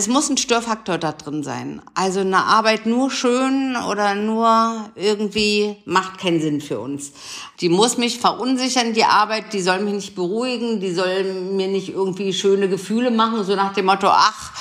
es 0.00 0.08
muss 0.08 0.30
ein 0.30 0.38
Störfaktor 0.38 0.96
da 0.96 1.12
drin 1.12 1.42
sein. 1.42 1.82
Also 1.92 2.20
eine 2.20 2.42
Arbeit 2.44 2.86
nur 2.86 3.10
schön 3.10 3.76
oder 3.76 4.14
nur 4.14 4.90
irgendwie 4.94 5.76
macht 5.84 6.18
keinen 6.18 6.40
Sinn 6.40 6.62
für 6.62 6.80
uns. 6.80 7.12
Die 7.60 7.68
muss 7.68 7.98
mich 7.98 8.18
verunsichern, 8.18 8.94
die 8.94 9.04
Arbeit, 9.04 9.52
die 9.52 9.60
soll 9.60 9.80
mich 9.80 9.92
nicht 9.92 10.14
beruhigen, 10.14 10.80
die 10.80 10.94
soll 10.94 11.24
mir 11.52 11.68
nicht 11.68 11.90
irgendwie 11.90 12.32
schöne 12.32 12.70
Gefühle 12.70 13.10
machen, 13.10 13.44
so 13.44 13.54
nach 13.54 13.74
dem 13.74 13.84
Motto, 13.84 14.06
ach, 14.08 14.54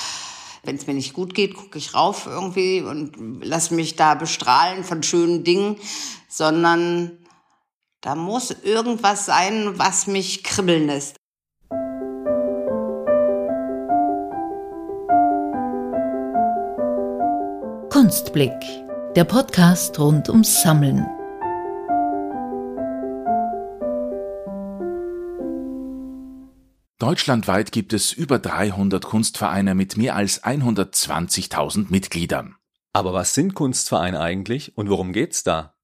wenn 0.63 0.75
es 0.75 0.87
mir 0.87 0.93
nicht 0.93 1.13
gut 1.13 1.33
geht, 1.33 1.55
gucke 1.55 1.77
ich 1.77 1.93
rauf 1.93 2.25
irgendwie 2.25 2.81
und 2.81 3.41
lass 3.41 3.71
mich 3.71 3.95
da 3.95 4.15
bestrahlen 4.15 4.83
von 4.83 5.03
schönen 5.03 5.45
Dingen, 5.45 5.77
sondern 6.27 7.17
da 8.01 8.15
muss 8.15 8.51
irgendwas 8.63 9.25
sein, 9.25 9.79
was 9.79 10.05
mich 10.05 10.43
kribbeln 10.43 10.87
lässt. 10.87 11.18
Kunstblick, 17.99 18.53
der 19.17 19.25
Podcast 19.25 19.99
rund 19.99 20.29
ums 20.29 20.61
Sammeln. 20.61 21.05
Deutschlandweit 26.97 27.73
gibt 27.73 27.91
es 27.91 28.13
über 28.13 28.39
300 28.39 29.03
Kunstvereine 29.03 29.75
mit 29.75 29.97
mehr 29.97 30.15
als 30.15 30.41
120.000 30.41 31.87
Mitgliedern. 31.89 32.55
Aber 32.93 33.11
was 33.11 33.33
sind 33.33 33.53
Kunstvereine 33.53 34.21
eigentlich 34.21 34.77
und 34.77 34.89
worum 34.89 35.11
geht's 35.11 35.43
da? 35.43 35.75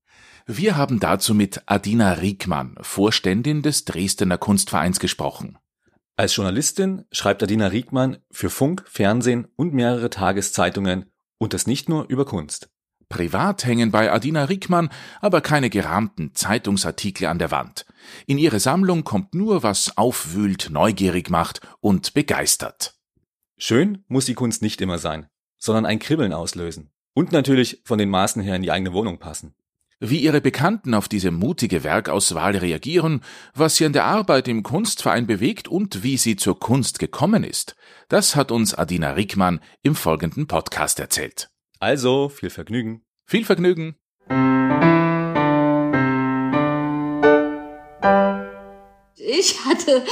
Wir 0.46 0.77
haben 0.77 1.02
dazu 1.02 1.34
mit 1.34 1.63
Adina 1.66 2.13
Riekmann, 2.13 2.77
Vorständin 2.80 3.62
des 3.62 3.84
Dresdner 3.84 4.38
Kunstvereins, 4.38 5.02
gesprochen. 5.02 5.58
Als 6.16 6.34
Journalistin 6.34 7.04
schreibt 7.12 7.44
Adina 7.44 7.68
Riekmann 7.68 8.20
für 8.32 8.50
Funk, 8.50 8.86
Fernsehen 8.88 9.50
und 9.58 9.74
mehrere 9.74 10.10
Tageszeitungen 10.10 11.12
und 11.38 11.54
das 11.54 11.68
nicht 11.68 11.90
nur 11.90 12.08
über 12.08 12.26
Kunst. 12.26 12.70
Privat 13.10 13.66
hängen 13.66 13.91
bei 13.91 14.12
Adina 14.12 14.46
Rickmann 14.46 14.90
aber 15.22 15.42
keine 15.42 15.70
gerahmten 15.70 16.34
Zeitungsartikel 16.34 17.27
an 17.27 17.40
der 17.40 17.52
Wand. 17.52 17.86
In 18.26 18.38
ihre 18.38 18.60
Sammlung 18.60 19.04
kommt 19.04 19.36
nur, 19.36 19.64
was 19.64 19.98
aufwühlt, 19.98 20.70
neugierig 20.72 21.30
macht 21.30 21.62
und 21.82 22.14
begeistert. 22.14 22.96
Schön 23.58 24.04
muss 24.08 24.26
die 24.26 24.34
Kunst 24.34 24.62
nicht 24.62 24.82
immer 24.82 24.98
sein, 24.98 25.27
sondern 25.58 25.86
ein 25.86 26.00
Kribbeln 26.00 26.34
auslösen. 26.34 26.92
Und 27.14 27.32
natürlich 27.32 27.82
von 27.86 27.98
den 27.98 28.10
Maßen 28.10 28.42
her 28.42 28.55
in 28.55 28.62
die 28.62 28.72
eigene 28.72 28.92
Wohnung 28.92 29.20
passen. 29.20 29.55
Wie 30.01 30.20
ihre 30.20 30.41
Bekannten 30.41 30.93
auf 30.93 31.07
diese 31.07 31.32
mutige 31.32 31.85
Werkauswahl 31.85 32.57
reagieren, 32.57 33.21
was 33.54 33.77
sie 33.77 33.85
an 33.85 33.93
der 33.93 34.04
Arbeit 34.04 34.49
im 34.49 34.62
Kunstverein 34.62 35.26
bewegt 35.26 35.70
und 35.70 36.04
wie 36.04 36.18
sie 36.18 36.35
zur 36.35 36.60
Kunst 36.60 36.99
gekommen 36.99 37.46
ist, 37.46 37.77
das 38.10 38.35
hat 38.35 38.52
uns 38.52 38.74
Adina 38.74 39.12
Rickmann 39.12 39.62
im 39.84 39.96
folgenden 39.96 40.48
Podcast 40.48 40.99
erzählt. 40.99 41.49
Also, 41.79 42.27
viel 42.27 42.49
Vergnügen. 42.49 43.05
Viel 43.26 43.46
Vergnügen. 43.46 43.96
Ich 49.15 49.63
hatte 49.63 50.04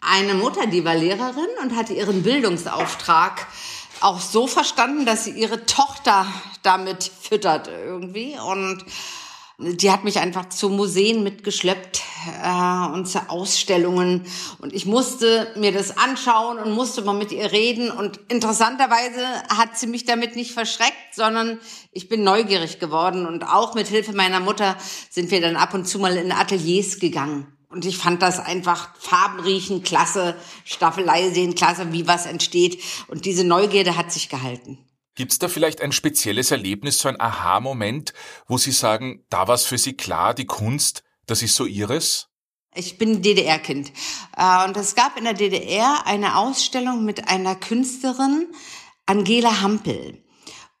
eine 0.00 0.34
Mutter, 0.34 0.66
die 0.66 0.84
war 0.84 0.96
Lehrerin 0.96 1.46
und 1.62 1.76
hatte 1.76 1.92
ihren 1.92 2.24
Bildungsauftrag 2.24 3.46
auch 4.00 4.20
so 4.20 4.48
verstanden, 4.48 5.06
dass 5.06 5.26
sie 5.26 5.30
ihre 5.30 5.64
Tochter 5.64 6.26
damit 6.64 7.04
füttert 7.04 7.68
irgendwie 7.68 8.36
und 8.36 8.84
die 9.58 9.90
hat 9.90 10.04
mich 10.04 10.20
einfach 10.20 10.48
zu 10.50 10.68
Museen 10.68 11.24
mitgeschleppt 11.24 12.00
äh, 12.44 12.92
und 12.92 13.08
zu 13.08 13.28
Ausstellungen. 13.28 14.24
Und 14.60 14.72
ich 14.72 14.86
musste 14.86 15.52
mir 15.56 15.72
das 15.72 15.98
anschauen 15.98 16.58
und 16.58 16.72
musste 16.72 17.02
mal 17.02 17.14
mit 17.14 17.32
ihr 17.32 17.50
reden. 17.50 17.90
Und 17.90 18.20
interessanterweise 18.28 19.26
hat 19.48 19.76
sie 19.76 19.88
mich 19.88 20.04
damit 20.04 20.36
nicht 20.36 20.52
verschreckt, 20.52 21.12
sondern 21.12 21.58
ich 21.90 22.08
bin 22.08 22.22
neugierig 22.22 22.78
geworden. 22.78 23.26
Und 23.26 23.42
auch 23.42 23.74
mit 23.74 23.88
Hilfe 23.88 24.12
meiner 24.12 24.38
Mutter 24.38 24.76
sind 25.10 25.32
wir 25.32 25.40
dann 25.40 25.56
ab 25.56 25.74
und 25.74 25.88
zu 25.88 25.98
mal 25.98 26.16
in 26.16 26.30
Ateliers 26.30 27.00
gegangen. 27.00 27.48
Und 27.68 27.84
ich 27.84 27.98
fand 27.98 28.22
das 28.22 28.38
einfach 28.38 28.96
Farben 28.96 29.40
riechen, 29.40 29.82
klasse, 29.82 30.36
Staffelei 30.64 31.30
sehen, 31.30 31.56
klasse, 31.56 31.92
wie 31.92 32.06
was 32.06 32.26
entsteht. 32.26 32.80
Und 33.08 33.24
diese 33.24 33.44
Neugierde 33.44 33.96
hat 33.96 34.12
sich 34.12 34.28
gehalten. 34.28 34.78
Gibt's 35.18 35.40
da 35.40 35.48
vielleicht 35.48 35.82
ein 35.82 35.90
spezielles 35.90 36.52
Erlebnis, 36.52 37.00
so 37.00 37.08
ein 37.08 37.20
Aha-Moment, 37.20 38.14
wo 38.46 38.56
Sie 38.56 38.70
sagen, 38.70 39.24
da 39.30 39.48
war's 39.48 39.64
für 39.64 39.76
Sie 39.76 39.94
klar, 39.94 40.32
die 40.32 40.46
Kunst, 40.46 41.02
das 41.26 41.42
ist 41.42 41.56
so 41.56 41.66
Ihres? 41.66 42.28
Ich 42.72 42.98
bin 42.98 43.20
DDR-Kind. 43.20 43.90
Äh, 44.36 44.64
und 44.64 44.76
es 44.76 44.94
gab 44.94 45.18
in 45.18 45.24
der 45.24 45.34
DDR 45.34 46.06
eine 46.06 46.36
Ausstellung 46.36 47.04
mit 47.04 47.26
einer 47.26 47.56
Künstlerin, 47.56 48.46
Angela 49.06 49.60
Hampel. 49.60 50.22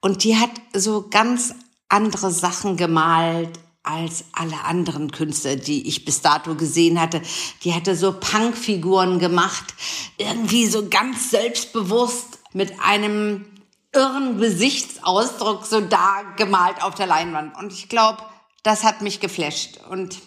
Und 0.00 0.22
die 0.22 0.36
hat 0.36 0.52
so 0.72 1.08
ganz 1.08 1.56
andere 1.88 2.30
Sachen 2.30 2.76
gemalt 2.76 3.58
als 3.82 4.26
alle 4.30 4.62
anderen 4.62 5.10
Künstler, 5.10 5.56
die 5.56 5.88
ich 5.88 6.04
bis 6.04 6.20
dato 6.20 6.54
gesehen 6.54 7.00
hatte. 7.00 7.22
Die 7.64 7.74
hatte 7.74 7.96
so 7.96 8.12
Punkfiguren 8.12 9.18
gemacht, 9.18 9.74
irgendwie 10.16 10.66
so 10.66 10.88
ganz 10.88 11.30
selbstbewusst 11.30 12.38
mit 12.52 12.78
einem 12.78 13.57
irren 13.92 14.38
Gesichtsausdruck 14.38 15.64
so 15.66 15.80
da 15.80 16.22
gemalt 16.36 16.82
auf 16.82 16.94
der 16.94 17.06
Leinwand. 17.06 17.56
Und 17.56 17.72
ich 17.72 17.88
glaube, 17.88 18.22
das 18.62 18.84
hat 18.84 19.02
mich 19.02 19.20
geflasht. 19.20 19.78
Und 19.88 20.18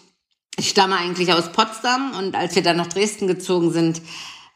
ich 0.56 0.68
stamme 0.68 0.96
eigentlich 0.96 1.32
aus 1.32 1.52
Potsdam 1.52 2.12
und 2.18 2.34
als 2.34 2.54
wir 2.54 2.62
dann 2.62 2.76
nach 2.76 2.88
Dresden 2.88 3.26
gezogen 3.26 3.72
sind, 3.72 4.02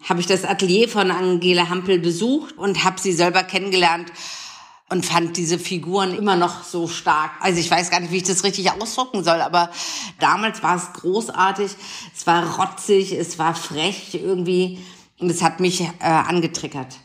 habe 0.08 0.20
ich 0.20 0.26
das 0.26 0.44
Atelier 0.44 0.88
von 0.88 1.10
Angela 1.10 1.68
Hampel 1.68 1.98
besucht 1.98 2.56
und 2.58 2.84
habe 2.84 3.00
sie 3.00 3.12
selber 3.12 3.42
kennengelernt 3.42 4.12
und 4.88 5.04
fand 5.04 5.36
diese 5.36 5.58
Figuren 5.58 6.14
immer 6.16 6.36
noch 6.36 6.62
so 6.62 6.86
stark. 6.86 7.32
Also 7.40 7.58
ich 7.58 7.70
weiß 7.70 7.90
gar 7.90 8.00
nicht, 8.00 8.12
wie 8.12 8.18
ich 8.18 8.22
das 8.22 8.44
richtig 8.44 8.70
ausdrucken 8.70 9.24
soll, 9.24 9.40
aber 9.40 9.70
damals 10.20 10.62
war 10.62 10.76
es 10.76 10.92
großartig, 11.00 11.72
es 12.14 12.26
war 12.26 12.56
rotzig, 12.58 13.12
es 13.12 13.38
war 13.38 13.54
frech 13.54 14.14
irgendwie 14.14 14.78
und 15.18 15.30
es 15.30 15.42
hat 15.42 15.60
mich 15.60 15.80
äh, 15.80 15.90
angetriggert. 16.00 16.98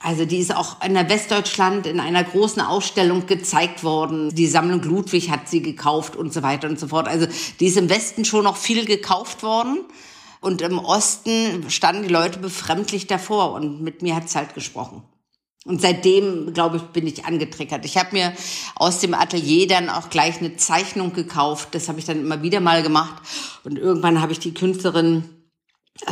Also 0.00 0.24
die 0.24 0.38
ist 0.38 0.54
auch 0.54 0.82
in 0.84 0.94
der 0.94 1.08
Westdeutschland 1.08 1.86
in 1.86 2.00
einer 2.00 2.22
großen 2.22 2.62
Ausstellung 2.62 3.26
gezeigt 3.26 3.82
worden. 3.82 4.34
Die 4.34 4.46
Sammlung 4.46 4.82
Ludwig 4.82 5.30
hat 5.30 5.48
sie 5.48 5.62
gekauft 5.62 6.16
und 6.16 6.32
so 6.32 6.42
weiter 6.42 6.68
und 6.68 6.78
so 6.78 6.88
fort. 6.88 7.08
Also 7.08 7.26
die 7.60 7.66
ist 7.66 7.76
im 7.76 7.88
Westen 7.88 8.24
schon 8.24 8.44
noch 8.44 8.56
viel 8.56 8.84
gekauft 8.84 9.42
worden. 9.42 9.84
Und 10.40 10.62
im 10.62 10.78
Osten 10.78 11.68
standen 11.70 12.02
die 12.04 12.12
Leute 12.12 12.38
befremdlich 12.38 13.06
davor 13.06 13.52
und 13.52 13.82
mit 13.82 14.02
mir 14.02 14.14
hat's 14.14 14.36
halt 14.36 14.54
gesprochen. 14.54 15.02
Und 15.64 15.80
seitdem, 15.80 16.54
glaube 16.54 16.76
ich, 16.76 16.82
bin 16.84 17.08
ich 17.08 17.24
angetriggert. 17.24 17.84
Ich 17.84 17.96
habe 17.96 18.10
mir 18.12 18.32
aus 18.76 19.00
dem 19.00 19.14
Atelier 19.14 19.66
dann 19.66 19.88
auch 19.88 20.10
gleich 20.10 20.38
eine 20.38 20.56
Zeichnung 20.56 21.12
gekauft. 21.12 21.70
Das 21.72 21.88
habe 21.88 21.98
ich 21.98 22.04
dann 22.04 22.20
immer 22.20 22.42
wieder 22.42 22.60
mal 22.60 22.84
gemacht. 22.84 23.20
Und 23.64 23.76
irgendwann 23.76 24.20
habe 24.20 24.30
ich 24.30 24.38
die 24.38 24.54
Künstlerin 24.54 25.24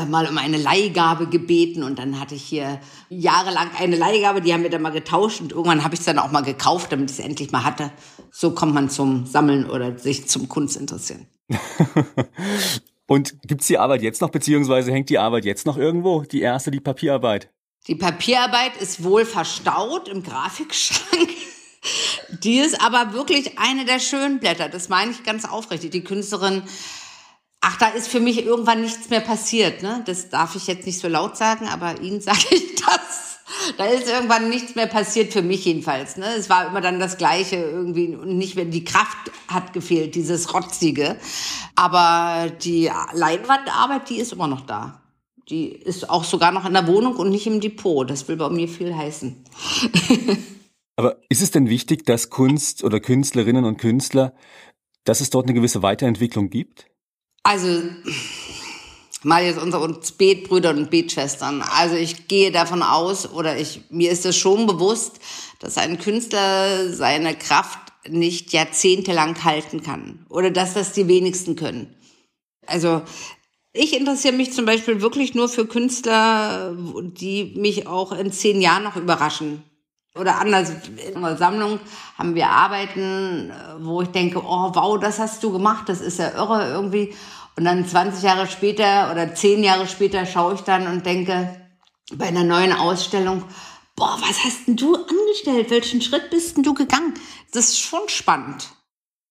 mal 0.08 0.26
um 0.26 0.38
eine 0.38 0.56
Leihgabe 0.56 1.26
gebeten 1.26 1.82
und 1.82 1.98
dann 1.98 2.18
hatte 2.18 2.34
ich 2.34 2.42
hier 2.42 2.80
jahrelang 3.08 3.70
eine 3.78 3.96
Leihgabe, 3.96 4.40
die 4.40 4.52
haben 4.52 4.62
wir 4.62 4.70
dann 4.70 4.82
mal 4.82 4.90
getauscht 4.90 5.40
und 5.40 5.52
irgendwann 5.52 5.84
habe 5.84 5.94
ich 5.94 6.00
es 6.00 6.06
dann 6.06 6.18
auch 6.18 6.30
mal 6.30 6.42
gekauft, 6.42 6.92
damit 6.92 7.10
ich 7.10 7.18
es 7.18 7.24
endlich 7.24 7.52
mal 7.52 7.64
hatte. 7.64 7.90
So 8.30 8.52
kommt 8.52 8.74
man 8.74 8.90
zum 8.90 9.26
Sammeln 9.26 9.68
oder 9.68 9.98
sich 9.98 10.26
zum 10.28 10.48
Kunst 10.48 10.76
interessieren. 10.76 11.26
und 13.06 13.36
gibt's 13.42 13.66
die 13.66 13.78
Arbeit 13.78 14.02
jetzt 14.02 14.20
noch, 14.20 14.30
beziehungsweise 14.30 14.90
hängt 14.90 15.10
die 15.10 15.18
Arbeit 15.18 15.44
jetzt 15.44 15.66
noch 15.66 15.76
irgendwo, 15.76 16.22
die 16.22 16.40
erste, 16.40 16.70
die 16.70 16.80
Papierarbeit? 16.80 17.50
Die 17.86 17.94
Papierarbeit 17.94 18.76
ist 18.80 19.04
wohl 19.04 19.24
verstaut 19.24 20.08
im 20.08 20.22
Grafikschrank. 20.22 21.28
Die 22.42 22.56
ist 22.56 22.80
aber 22.80 23.12
wirklich 23.12 23.58
eine 23.58 23.84
der 23.84 23.98
schönen 23.98 24.40
Blätter. 24.40 24.70
Das 24.70 24.88
meine 24.88 25.10
ich 25.10 25.22
ganz 25.22 25.44
aufrichtig. 25.44 25.90
Die 25.90 26.02
Künstlerin 26.02 26.62
Ach, 27.66 27.78
da 27.78 27.86
ist 27.86 28.08
für 28.08 28.20
mich 28.20 28.44
irgendwann 28.44 28.82
nichts 28.82 29.08
mehr 29.08 29.22
passiert. 29.22 29.82
Ne? 29.82 30.02
Das 30.04 30.28
darf 30.28 30.54
ich 30.54 30.66
jetzt 30.66 30.84
nicht 30.84 31.00
so 31.00 31.08
laut 31.08 31.38
sagen, 31.38 31.66
aber 31.66 32.02
Ihnen 32.02 32.20
sage 32.20 32.44
ich 32.50 32.74
das. 32.74 33.38
Da 33.78 33.86
ist 33.86 34.06
irgendwann 34.06 34.50
nichts 34.50 34.74
mehr 34.74 34.86
passiert 34.86 35.32
für 35.32 35.40
mich 35.40 35.64
jedenfalls. 35.64 36.18
Ne? 36.18 36.26
Es 36.36 36.50
war 36.50 36.66
immer 36.66 36.82
dann 36.82 37.00
das 37.00 37.16
Gleiche 37.16 37.56
irgendwie 37.56 38.14
und 38.16 38.36
nicht 38.36 38.56
mehr 38.56 38.66
die 38.66 38.84
Kraft 38.84 39.30
hat 39.48 39.72
gefehlt, 39.72 40.14
dieses 40.14 40.52
rotzige. 40.52 41.16
Aber 41.74 42.50
die 42.50 42.90
Leinwandarbeit, 43.14 44.10
die 44.10 44.18
ist 44.18 44.34
immer 44.34 44.46
noch 44.46 44.66
da. 44.66 45.00
Die 45.48 45.68
ist 45.68 46.10
auch 46.10 46.24
sogar 46.24 46.52
noch 46.52 46.66
in 46.66 46.74
der 46.74 46.86
Wohnung 46.86 47.16
und 47.16 47.30
nicht 47.30 47.46
im 47.46 47.60
Depot. 47.60 48.08
Das 48.08 48.28
will 48.28 48.36
bei 48.36 48.50
mir 48.50 48.68
viel 48.68 48.94
heißen. 48.94 49.42
Aber 50.96 51.16
ist 51.30 51.40
es 51.40 51.50
denn 51.50 51.70
wichtig, 51.70 52.04
dass 52.04 52.28
Kunst 52.28 52.84
oder 52.84 53.00
Künstlerinnen 53.00 53.64
und 53.64 53.78
Künstler, 53.78 54.34
dass 55.04 55.22
es 55.22 55.30
dort 55.30 55.46
eine 55.46 55.54
gewisse 55.54 55.82
Weiterentwicklung 55.82 56.50
gibt? 56.50 56.90
Also, 57.44 57.82
mal 59.22 59.44
jetzt 59.44 59.62
unter 59.62 59.80
uns 59.80 60.12
Betbrüder 60.12 60.70
und 60.70 60.90
Betschwestern. 60.90 61.62
Also 61.62 61.94
ich 61.94 62.26
gehe 62.26 62.50
davon 62.50 62.82
aus, 62.82 63.30
oder 63.30 63.56
ich, 63.56 63.82
mir 63.90 64.10
ist 64.10 64.26
es 64.26 64.36
schon 64.36 64.66
bewusst, 64.66 65.20
dass 65.60 65.78
ein 65.78 65.98
Künstler 65.98 66.92
seine 66.92 67.36
Kraft 67.36 67.78
nicht 68.08 68.52
jahrzehntelang 68.52 69.44
halten 69.44 69.82
kann. 69.82 70.26
Oder 70.28 70.50
dass 70.50 70.74
das 70.74 70.92
die 70.92 71.06
wenigsten 71.06 71.54
können. 71.54 71.94
Also, 72.66 73.02
Ich 73.76 73.92
interessiere 73.92 74.34
mich 74.34 74.52
zum 74.52 74.66
Beispiel 74.66 75.00
wirklich 75.00 75.34
nur 75.34 75.48
für 75.48 75.66
Künstler, 75.66 76.76
die 76.76 77.54
mich 77.56 77.88
auch 77.88 78.12
in 78.12 78.30
zehn 78.30 78.60
Jahren 78.60 78.84
noch 78.84 78.94
überraschen. 78.94 79.64
Oder 80.16 80.40
anders, 80.40 80.70
in 80.70 81.16
unserer 81.16 81.36
Sammlung 81.36 81.80
haben 82.16 82.36
wir 82.36 82.48
Arbeiten, 82.48 83.52
wo 83.80 84.02
ich 84.02 84.08
denke, 84.08 84.38
oh 84.38 84.70
wow, 84.72 84.98
das 85.00 85.18
hast 85.18 85.42
du 85.42 85.50
gemacht, 85.50 85.88
das 85.88 86.00
ist 86.00 86.20
ja 86.20 86.30
irre 86.36 86.68
irgendwie. 86.70 87.14
Und 87.56 87.64
dann 87.64 87.86
20 87.86 88.22
Jahre 88.22 88.46
später 88.46 89.10
oder 89.10 89.34
10 89.34 89.64
Jahre 89.64 89.88
später 89.88 90.24
schaue 90.24 90.54
ich 90.54 90.60
dann 90.60 90.86
und 90.86 91.04
denke 91.04 91.60
bei 92.12 92.26
einer 92.26 92.44
neuen 92.44 92.72
Ausstellung, 92.72 93.42
boah, 93.96 94.16
was 94.20 94.44
hast 94.44 94.68
denn 94.68 94.76
du 94.76 94.94
angestellt? 94.94 95.70
Welchen 95.70 96.00
Schritt 96.00 96.30
bist 96.30 96.56
denn 96.56 96.62
du 96.62 96.74
gegangen? 96.74 97.14
Das 97.52 97.66
ist 97.66 97.80
schon 97.80 98.08
spannend. 98.08 98.68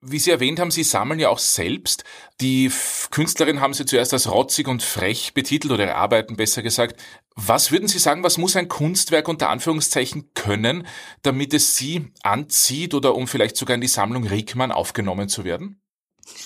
Wie 0.05 0.19
Sie 0.19 0.31
erwähnt 0.31 0.59
haben, 0.59 0.69
Sie 0.69 0.83
sammeln 0.83 1.21
ja 1.21 1.29
auch 1.29 1.39
selbst. 1.39 2.03
Die 2.41 2.69
Künstlerin 3.09 3.61
haben 3.61 3.73
Sie 3.73 3.85
zuerst 3.85 4.11
als 4.11 4.29
rotzig 4.29 4.67
und 4.67 4.83
frech 4.83 5.33
betitelt 5.33 5.71
oder 5.71 5.95
Arbeiten 5.95 6.35
besser 6.35 6.61
gesagt. 6.61 7.01
Was 7.35 7.71
würden 7.71 7.87
Sie 7.87 7.99
sagen, 7.99 8.21
was 8.21 8.37
muss 8.37 8.57
ein 8.57 8.67
Kunstwerk 8.67 9.29
unter 9.29 9.49
Anführungszeichen 9.49 10.33
können, 10.33 10.85
damit 11.21 11.53
es 11.53 11.77
Sie 11.77 12.11
anzieht 12.21 12.93
oder 12.93 13.15
um 13.15 13.29
vielleicht 13.29 13.55
sogar 13.55 13.75
in 13.75 13.81
die 13.81 13.87
Sammlung 13.87 14.27
Rickmann 14.27 14.73
aufgenommen 14.73 15.29
zu 15.29 15.45
werden? 15.45 15.81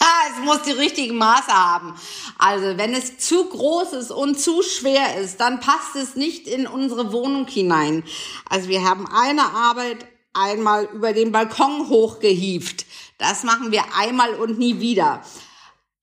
Ha, 0.01 0.29
es 0.31 0.45
muss 0.45 0.61
die 0.61 0.71
richtigen 0.71 1.17
Maße 1.17 1.51
haben. 1.51 1.95
Also 2.37 2.77
wenn 2.77 2.93
es 2.93 3.17
zu 3.17 3.49
groß 3.49 3.93
ist 3.93 4.11
und 4.11 4.39
zu 4.39 4.61
schwer 4.61 5.17
ist, 5.17 5.39
dann 5.39 5.61
passt 5.61 5.95
es 5.95 6.15
nicht 6.15 6.47
in 6.47 6.67
unsere 6.67 7.11
Wohnung 7.11 7.47
hinein. 7.47 8.03
Also 8.47 8.69
wir 8.69 8.83
haben 8.83 9.07
eine 9.07 9.51
Arbeit 9.51 10.05
einmal 10.33 10.85
über 10.93 11.13
den 11.13 11.31
Balkon 11.31 11.89
hochgehieft. 11.89 12.85
Das 13.17 13.43
machen 13.43 13.71
wir 13.71 13.83
einmal 13.97 14.33
und 14.35 14.59
nie 14.59 14.79
wieder. 14.79 15.21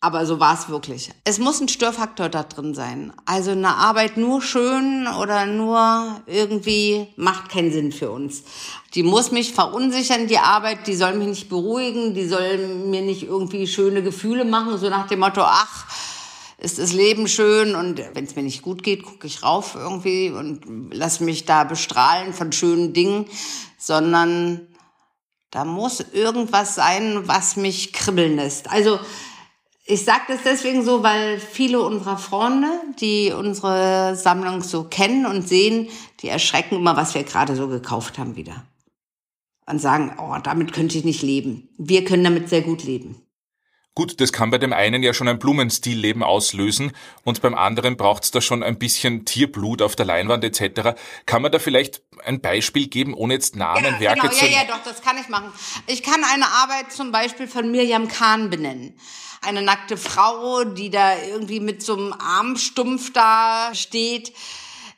Aber 0.00 0.26
so 0.26 0.38
war 0.38 0.52
es 0.52 0.68
wirklich. 0.68 1.10
Es 1.24 1.38
muss 1.38 1.62
ein 1.62 1.68
Störfaktor 1.68 2.28
da 2.28 2.42
drin 2.42 2.74
sein. 2.74 3.14
Also 3.24 3.52
eine 3.52 3.76
Arbeit 3.76 4.18
nur 4.18 4.42
schön 4.42 5.06
oder 5.06 5.46
nur 5.46 6.20
irgendwie 6.26 7.08
macht 7.16 7.48
keinen 7.48 7.72
Sinn 7.72 7.90
für 7.90 8.10
uns. 8.10 8.42
Die 8.92 9.02
muss 9.02 9.30
mich 9.30 9.54
verunsichern, 9.54 10.26
die 10.26 10.36
Arbeit, 10.36 10.86
die 10.88 10.94
soll 10.94 11.14
mich 11.14 11.28
nicht 11.28 11.48
beruhigen, 11.48 12.12
die 12.12 12.26
soll 12.26 12.58
mir 12.84 13.00
nicht 13.00 13.22
irgendwie 13.22 13.66
schöne 13.66 14.02
Gefühle 14.02 14.44
machen, 14.44 14.76
so 14.76 14.90
nach 14.90 15.06
dem 15.06 15.20
Motto, 15.20 15.40
ach, 15.42 15.86
ist 16.58 16.78
das 16.78 16.92
Leben 16.92 17.26
schön 17.26 17.74
und 17.74 17.98
wenn 18.12 18.24
es 18.24 18.36
mir 18.36 18.42
nicht 18.42 18.60
gut 18.60 18.82
geht, 18.82 19.04
gucke 19.04 19.26
ich 19.26 19.42
rauf 19.42 19.74
irgendwie 19.74 20.30
und 20.30 20.92
lass 20.92 21.20
mich 21.20 21.46
da 21.46 21.64
bestrahlen 21.64 22.34
von 22.34 22.52
schönen 22.52 22.92
Dingen, 22.92 23.24
sondern 23.78 24.68
da 25.54 25.64
muss 25.64 26.00
irgendwas 26.12 26.74
sein, 26.74 27.28
was 27.28 27.54
mich 27.54 27.92
kribbeln 27.92 28.34
lässt. 28.34 28.72
Also 28.72 28.98
ich 29.86 30.04
sage 30.04 30.22
das 30.26 30.40
deswegen 30.44 30.84
so, 30.84 31.04
weil 31.04 31.38
viele 31.38 31.80
unserer 31.80 32.18
Freunde, 32.18 32.68
die 33.00 33.32
unsere 33.32 34.16
Sammlung 34.16 34.62
so 34.64 34.82
kennen 34.82 35.26
und 35.26 35.46
sehen, 35.46 35.88
die 36.20 36.28
erschrecken 36.28 36.74
immer, 36.74 36.96
was 36.96 37.14
wir 37.14 37.22
gerade 37.22 37.54
so 37.54 37.68
gekauft 37.68 38.18
haben 38.18 38.34
wieder. 38.34 38.64
Und 39.66 39.80
sagen, 39.80 40.16
oh, 40.18 40.36
damit 40.42 40.72
könnte 40.72 40.98
ich 40.98 41.04
nicht 41.04 41.22
leben. 41.22 41.68
Wir 41.78 42.04
können 42.04 42.24
damit 42.24 42.48
sehr 42.48 42.62
gut 42.62 42.82
leben. 42.82 43.23
Gut, 43.96 44.20
das 44.20 44.32
kann 44.32 44.50
bei 44.50 44.58
dem 44.58 44.72
einen 44.72 45.04
ja 45.04 45.14
schon 45.14 45.28
ein 45.28 45.38
Blumenstillleben 45.38 46.24
auslösen 46.24 46.90
und 47.22 47.40
beim 47.42 47.54
anderen 47.54 47.96
braucht's 47.96 48.32
da 48.32 48.40
schon 48.40 48.64
ein 48.64 48.76
bisschen 48.76 49.24
Tierblut 49.24 49.82
auf 49.82 49.94
der 49.94 50.04
Leinwand 50.04 50.42
etc. 50.42 50.98
Kann 51.26 51.42
man 51.42 51.52
da 51.52 51.60
vielleicht 51.60 52.02
ein 52.24 52.40
Beispiel 52.40 52.88
geben, 52.88 53.14
ohne 53.14 53.34
jetzt 53.34 53.54
Namen, 53.54 53.84
ja, 53.84 54.00
Werke 54.00 54.20
genau, 54.22 54.32
zu... 54.32 54.44
Ja, 54.46 54.50
ja, 54.50 54.64
doch, 54.64 54.82
das 54.82 55.00
kann 55.00 55.16
ich 55.16 55.28
machen. 55.28 55.52
Ich 55.86 56.02
kann 56.02 56.24
eine 56.24 56.46
Arbeit 56.46 56.90
zum 56.90 57.12
Beispiel 57.12 57.46
von 57.46 57.70
Mirjam 57.70 58.08
Kahn 58.08 58.50
benennen. 58.50 58.98
Eine 59.42 59.62
nackte 59.62 59.96
Frau, 59.96 60.64
die 60.64 60.90
da 60.90 61.16
irgendwie 61.16 61.60
mit 61.60 61.80
so 61.80 61.96
einem 61.96 62.12
Armstumpf 62.14 63.12
da 63.12 63.70
steht. 63.74 64.32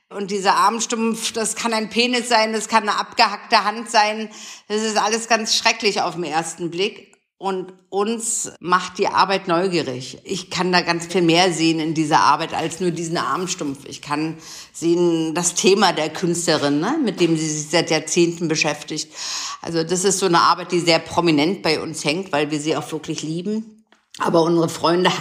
Und 0.08 0.30
dieser 0.30 0.54
Armstumpf, 0.54 1.32
das 1.32 1.54
kann 1.54 1.74
ein 1.74 1.90
Penis 1.90 2.30
sein, 2.30 2.54
das 2.54 2.68
kann 2.68 2.88
eine 2.88 2.98
abgehackte 2.98 3.64
Hand 3.64 3.90
sein. 3.90 4.30
Das 4.68 4.82
ist 4.82 4.96
alles 4.96 5.28
ganz 5.28 5.54
schrecklich 5.54 6.00
auf 6.00 6.14
den 6.14 6.24
ersten 6.24 6.70
Blick. 6.70 7.15
Und 7.38 7.74
uns 7.90 8.52
macht 8.60 8.96
die 8.96 9.08
Arbeit 9.08 9.46
neugierig. 9.46 10.18
Ich 10.24 10.48
kann 10.48 10.72
da 10.72 10.80
ganz 10.80 11.06
viel 11.06 11.20
mehr 11.20 11.52
sehen 11.52 11.80
in 11.80 11.92
dieser 11.92 12.20
Arbeit 12.20 12.54
als 12.54 12.80
nur 12.80 12.92
diesen 12.92 13.18
Armstumpf. 13.18 13.84
Ich 13.86 14.00
kann 14.00 14.38
sehen 14.72 15.34
das 15.34 15.52
Thema 15.52 15.92
der 15.92 16.08
Künstlerin, 16.08 16.80
ne, 16.80 16.98
mit 17.04 17.20
dem 17.20 17.36
sie 17.36 17.46
sich 17.46 17.68
seit 17.68 17.90
Jahrzehnten 17.90 18.48
beschäftigt. 18.48 19.12
Also 19.60 19.84
das 19.84 20.04
ist 20.04 20.18
so 20.18 20.26
eine 20.26 20.40
Arbeit, 20.40 20.72
die 20.72 20.80
sehr 20.80 20.98
prominent 20.98 21.62
bei 21.62 21.78
uns 21.82 22.04
hängt, 22.06 22.32
weil 22.32 22.50
wir 22.50 22.58
sie 22.58 22.74
auch 22.74 22.90
wirklich 22.90 23.22
lieben. 23.22 23.84
Aber 24.18 24.42
unsere 24.42 24.70
Freunde 24.70 25.12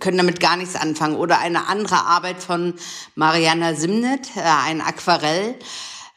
können 0.00 0.18
damit 0.18 0.40
gar 0.40 0.56
nichts 0.56 0.74
anfangen. 0.74 1.14
Oder 1.14 1.38
eine 1.38 1.68
andere 1.68 2.04
Arbeit 2.04 2.42
von 2.42 2.74
Mariana 3.14 3.74
Simnet, 3.74 4.36
äh, 4.36 4.40
ein 4.40 4.80
Aquarell 4.80 5.54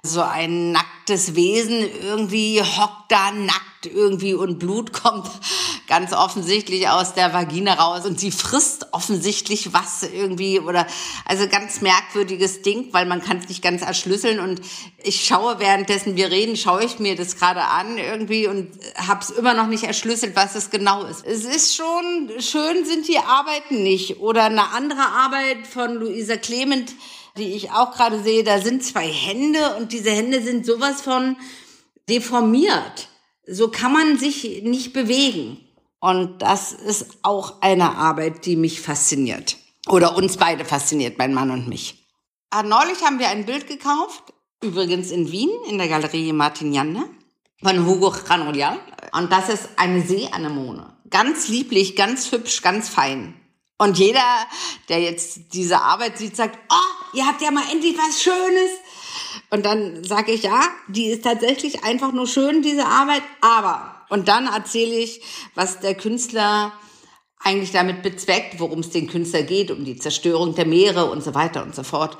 so 0.05 0.21
ein 0.21 0.73
nacktes 0.73 1.33
Wesen 1.33 1.79
irgendwie 1.79 2.61
hockt 2.61 3.09
da 3.09 3.31
nackt 3.31 3.85
irgendwie 3.85 4.33
und 4.33 4.59
Blut 4.59 4.91
kommt 4.91 5.29
ganz 5.87 6.11
offensichtlich 6.11 6.89
aus 6.89 7.13
der 7.13 7.33
Vagina 7.33 7.75
raus 7.75 8.05
und 8.05 8.19
sie 8.19 8.31
frisst 8.31 8.87
offensichtlich 8.91 9.71
was 9.71 10.03
irgendwie 10.03 10.59
oder 10.59 10.87
also 11.23 11.47
ganz 11.47 11.79
merkwürdiges 11.79 12.63
Ding, 12.63 12.89
weil 12.91 13.05
man 13.05 13.21
kann 13.21 13.37
es 13.37 13.47
nicht 13.47 13.61
ganz 13.61 13.81
erschlüsseln 13.81 14.41
und 14.41 14.59
ich 15.01 15.25
schaue 15.25 15.59
währenddessen 15.59 16.17
wir 16.17 16.31
reden, 16.31 16.57
schaue 16.57 16.83
ich 16.83 16.99
mir 16.99 17.15
das 17.15 17.37
gerade 17.37 17.63
an 17.63 17.97
irgendwie 17.97 18.47
und 18.47 18.71
hab's 19.07 19.29
immer 19.29 19.53
noch 19.53 19.67
nicht 19.67 19.85
erschlüsselt, 19.85 20.35
was 20.35 20.55
es 20.55 20.69
genau 20.69 21.05
ist. 21.05 21.25
Es 21.25 21.45
ist 21.45 21.77
schon 21.77 22.29
schön 22.39 22.83
sind 22.83 23.07
die 23.07 23.19
Arbeiten 23.19 23.83
nicht 23.83 24.19
oder 24.19 24.43
eine 24.43 24.71
andere 24.73 25.05
Arbeit 25.05 25.65
von 25.65 25.93
Luisa 25.93 26.35
Clement 26.35 26.91
die 27.37 27.53
ich 27.53 27.71
auch 27.71 27.91
gerade 27.91 28.21
sehe, 28.21 28.43
da 28.43 28.59
sind 28.61 28.83
zwei 28.83 29.07
Hände 29.07 29.75
und 29.77 29.91
diese 29.91 30.11
Hände 30.11 30.41
sind 30.41 30.65
sowas 30.65 31.01
von 31.01 31.37
deformiert. 32.09 33.09
So 33.47 33.69
kann 33.69 33.93
man 33.93 34.17
sich 34.17 34.63
nicht 34.63 34.93
bewegen. 34.93 35.59
Und 35.99 36.41
das 36.41 36.73
ist 36.73 37.07
auch 37.21 37.61
eine 37.61 37.95
Arbeit, 37.95 38.45
die 38.45 38.55
mich 38.55 38.81
fasziniert. 38.81 39.57
Oder 39.87 40.15
uns 40.15 40.37
beide 40.37 40.65
fasziniert, 40.65 41.17
mein 41.17 41.33
Mann 41.33 41.51
und 41.51 41.67
mich. 41.67 42.07
Ah, 42.49 42.63
neulich 42.63 43.01
haben 43.03 43.19
wir 43.19 43.29
ein 43.29 43.45
Bild 43.45 43.67
gekauft, 43.67 44.21
übrigens 44.61 45.11
in 45.11 45.31
Wien, 45.31 45.49
in 45.67 45.77
der 45.77 45.87
Galerie 45.87 46.31
Martin 46.33 46.73
Janne, 46.73 47.09
von 47.61 47.85
Hugo 47.85 48.11
Granolial. 48.11 48.79
Und 49.13 49.31
das 49.31 49.49
ist 49.49 49.69
eine 49.77 50.01
Seeanemone. 50.01 50.95
Ganz 51.09 51.47
lieblich, 51.47 51.95
ganz 51.95 52.31
hübsch, 52.31 52.61
ganz 52.61 52.89
fein. 52.89 53.33
Und 53.77 53.97
jeder, 53.97 54.21
der 54.89 55.01
jetzt 55.01 55.53
diese 55.53 55.81
Arbeit 55.81 56.17
sieht, 56.17 56.35
sagt, 56.35 56.57
oh, 56.69 56.92
ihr 57.13 57.25
habt 57.25 57.41
ja 57.41 57.51
mal 57.51 57.63
endlich 57.71 57.97
was 57.97 58.21
Schönes. 58.21 58.71
Und 59.49 59.65
dann 59.65 60.03
sage 60.03 60.31
ich, 60.31 60.43
ja, 60.43 60.61
die 60.87 61.07
ist 61.07 61.23
tatsächlich 61.23 61.83
einfach 61.83 62.11
nur 62.11 62.27
schön, 62.27 62.61
diese 62.61 62.85
Arbeit, 62.85 63.21
aber, 63.41 64.05
und 64.09 64.27
dann 64.27 64.47
erzähle 64.47 64.95
ich, 64.95 65.21
was 65.55 65.79
der 65.79 65.95
Künstler 65.95 66.73
eigentlich 67.39 67.71
damit 67.71 68.03
bezweckt, 68.03 68.59
worum 68.59 68.79
es 68.79 68.89
den 68.89 69.07
Künstler 69.07 69.43
geht, 69.43 69.69
um 69.69 69.85
die 69.85 69.97
Zerstörung 69.97 70.55
der 70.55 70.65
Meere 70.65 71.09
und 71.09 71.23
so 71.23 71.35
weiter 71.35 71.63
und 71.63 71.75
so 71.75 71.83
fort. 71.83 72.17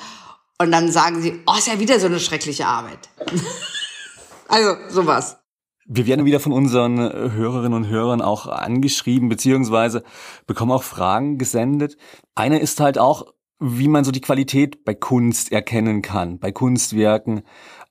Und 0.60 0.72
dann 0.72 0.91
sagen 0.91 1.22
sie, 1.22 1.41
oh, 1.48 1.58
ist 1.58 1.68
ja 1.68 1.79
wieder 1.79 2.00
so 2.00 2.08
eine 2.08 2.20
schreckliche 2.20 2.68
Arbeit. 2.68 3.10
also, 4.48 4.75
sowas. 4.89 5.38
Wir 5.86 6.06
werden 6.06 6.25
wieder 6.25 6.39
von 6.39 6.53
unseren 6.53 6.98
äh, 6.98 7.32
Hörerinnen 7.32 7.74
und 7.74 7.88
Hörern 7.88 8.22
auch 8.22 8.48
angeschrieben, 8.48 9.27
beziehungsweise 9.27 10.03
bekommen 10.46 10.72
auch 10.72 10.84
Fragen 10.84 11.38
gesendet. 11.38 11.98
Eine 12.36 12.60
ist 12.60 12.79
halt 12.79 12.98
auch, 12.98 13.34
wie 13.65 13.88
man 13.88 14.03
so 14.03 14.12
die 14.12 14.20
Qualität 14.20 14.84
bei 14.84 14.93
Kunst 14.93 15.53
erkennen 15.53 16.01
kann, 16.01 16.38
bei 16.38 16.51
Kunstwerken. 16.51 17.43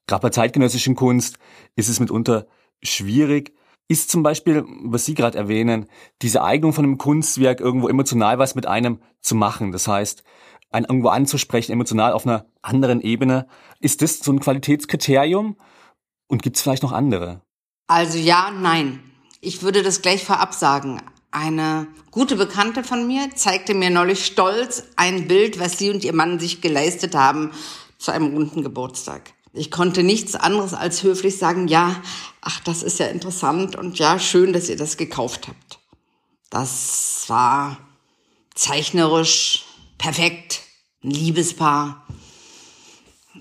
Gerade 0.07 0.21
bei 0.21 0.29
zeitgenössischen 0.29 0.97
Kunst 0.97 1.39
ist 1.77 1.89
es 1.89 1.99
mitunter 1.99 2.47
schwierig. 2.83 3.55
Ist 3.89 4.11
zum 4.11 4.23
Beispiel, 4.23 4.65
was 4.85 5.07
Sie 5.07 5.15
gerade 5.15 5.39
erwähnen, 5.39 5.87
diese 6.21 6.43
Eignung 6.43 6.75
von 6.75 6.85
einem 6.85 6.99
Kunstwerk 6.99 7.61
irgendwo 7.61 7.89
emotional 7.89 8.39
was 8.39 8.55
mit 8.55 8.67
einem 8.67 9.01
zu 9.21 9.35
machen. 9.35 9.73
Das 9.73 9.89
heißt, 9.89 10.25
einen 10.71 10.85
irgendwo 10.85 11.09
anzusprechen, 11.09 11.73
emotional 11.73 12.13
auf 12.13 12.27
einer 12.27 12.45
anderen 12.61 13.01
Ebene. 13.01 13.47
Ist 13.81 14.03
das 14.03 14.19
so 14.19 14.31
ein 14.31 14.41
Qualitätskriterium? 14.41 15.57
Und 16.29 16.43
gibt 16.43 16.57
es 16.57 16.63
vielleicht 16.63 16.83
noch 16.83 16.93
andere? 16.93 17.41
Also 17.87 18.19
ja 18.19 18.49
und 18.49 18.61
nein. 18.61 19.01
Ich 19.41 19.63
würde 19.63 19.83
das 19.83 20.03
gleich 20.03 20.23
vorab 20.23 20.53
sagen. 20.53 21.01
Eine 21.33 21.87
gute 22.11 22.37
Bekannte 22.37 22.85
von 22.85 23.07
mir 23.07 23.35
zeigte 23.35 23.73
mir 23.73 23.89
neulich 23.89 24.27
stolz 24.27 24.85
ein 24.97 25.27
Bild, 25.29 25.59
was 25.59 25.79
sie 25.79 25.89
und 25.91 26.05
ihr 26.05 26.13
Mann 26.13 26.39
sich 26.39 26.61
geleistet 26.61 27.15
haben 27.15 27.53
zu 27.97 28.11
einem 28.11 28.35
runden 28.35 28.63
Geburtstag. 28.63 29.33
Ich 29.55 29.71
konnte 29.71 30.03
nichts 30.03 30.35
anderes 30.35 30.75
als 30.75 31.03
höflich 31.03 31.39
sagen, 31.39 31.69
ja, 31.69 32.03
ach, 32.43 32.61
das 32.61 32.83
ist 32.83 32.99
ja 32.99 33.07
interessant 33.07 33.77
und 33.77 33.99
ja, 33.99 34.19
schön, 34.19 34.53
dass 34.53 34.69
ihr 34.69 34.77
das 34.77 34.99
gekauft 34.99 35.49
habt. 35.49 35.79
Das 36.51 37.25
war 37.29 37.79
zeichnerisch 38.55 39.65
perfekt, 39.97 40.61
ein 41.03 41.13
Liebespaar 41.13 42.07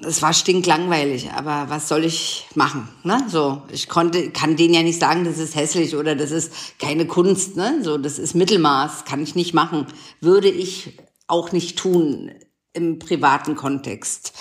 es 0.05 0.22
war 0.22 0.34
stinklangweilig, 0.34 1.31
aber 1.31 1.70
was 1.70 1.88
soll 1.88 2.03
ich 2.05 2.48
machen? 2.55 2.88
Ne? 3.03 3.24
So, 3.27 3.62
ich 3.72 3.88
konnte, 3.89 4.31
kann 4.31 4.55
denen 4.55 4.74
ja 4.74 4.84
nicht 4.84 5.00
sagen, 5.00 5.25
das 5.25 5.38
ist 5.38 5.55
hässlich 5.55 5.96
oder 5.96 6.15
das 6.15 6.31
ist 6.31 6.79
keine 6.79 7.08
Kunst. 7.08 7.55
Ne? 7.55 7.79
So, 7.84 7.98
das 7.98 8.20
ist 8.20 8.36
Mittelmaß, 8.36 9.05
kann 9.05 9.22
ich 9.22 9.36
nicht 9.36 9.53
machen. 9.53 9.88
Würde 10.20 10.50
ich 10.50 10.98
auch 11.27 11.51
nicht 11.51 11.77
tun 11.77 12.31
im 12.74 13.00
privaten 13.00 13.55
Kontext. 13.55 14.34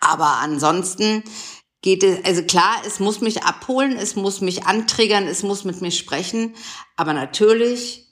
Aber 0.00 0.38
ansonsten 0.40 1.22
geht 1.82 2.02
es, 2.02 2.24
also 2.24 2.42
klar, 2.42 2.76
es 2.86 3.00
muss 3.00 3.20
mich 3.20 3.42
abholen, 3.44 3.96
es 3.96 4.16
muss 4.16 4.40
mich 4.40 4.66
antriggern, 4.66 5.26
es 5.26 5.42
muss 5.42 5.64
mit 5.64 5.80
mir 5.80 5.90
sprechen, 5.90 6.54
aber 6.96 7.12
natürlich, 7.12 8.06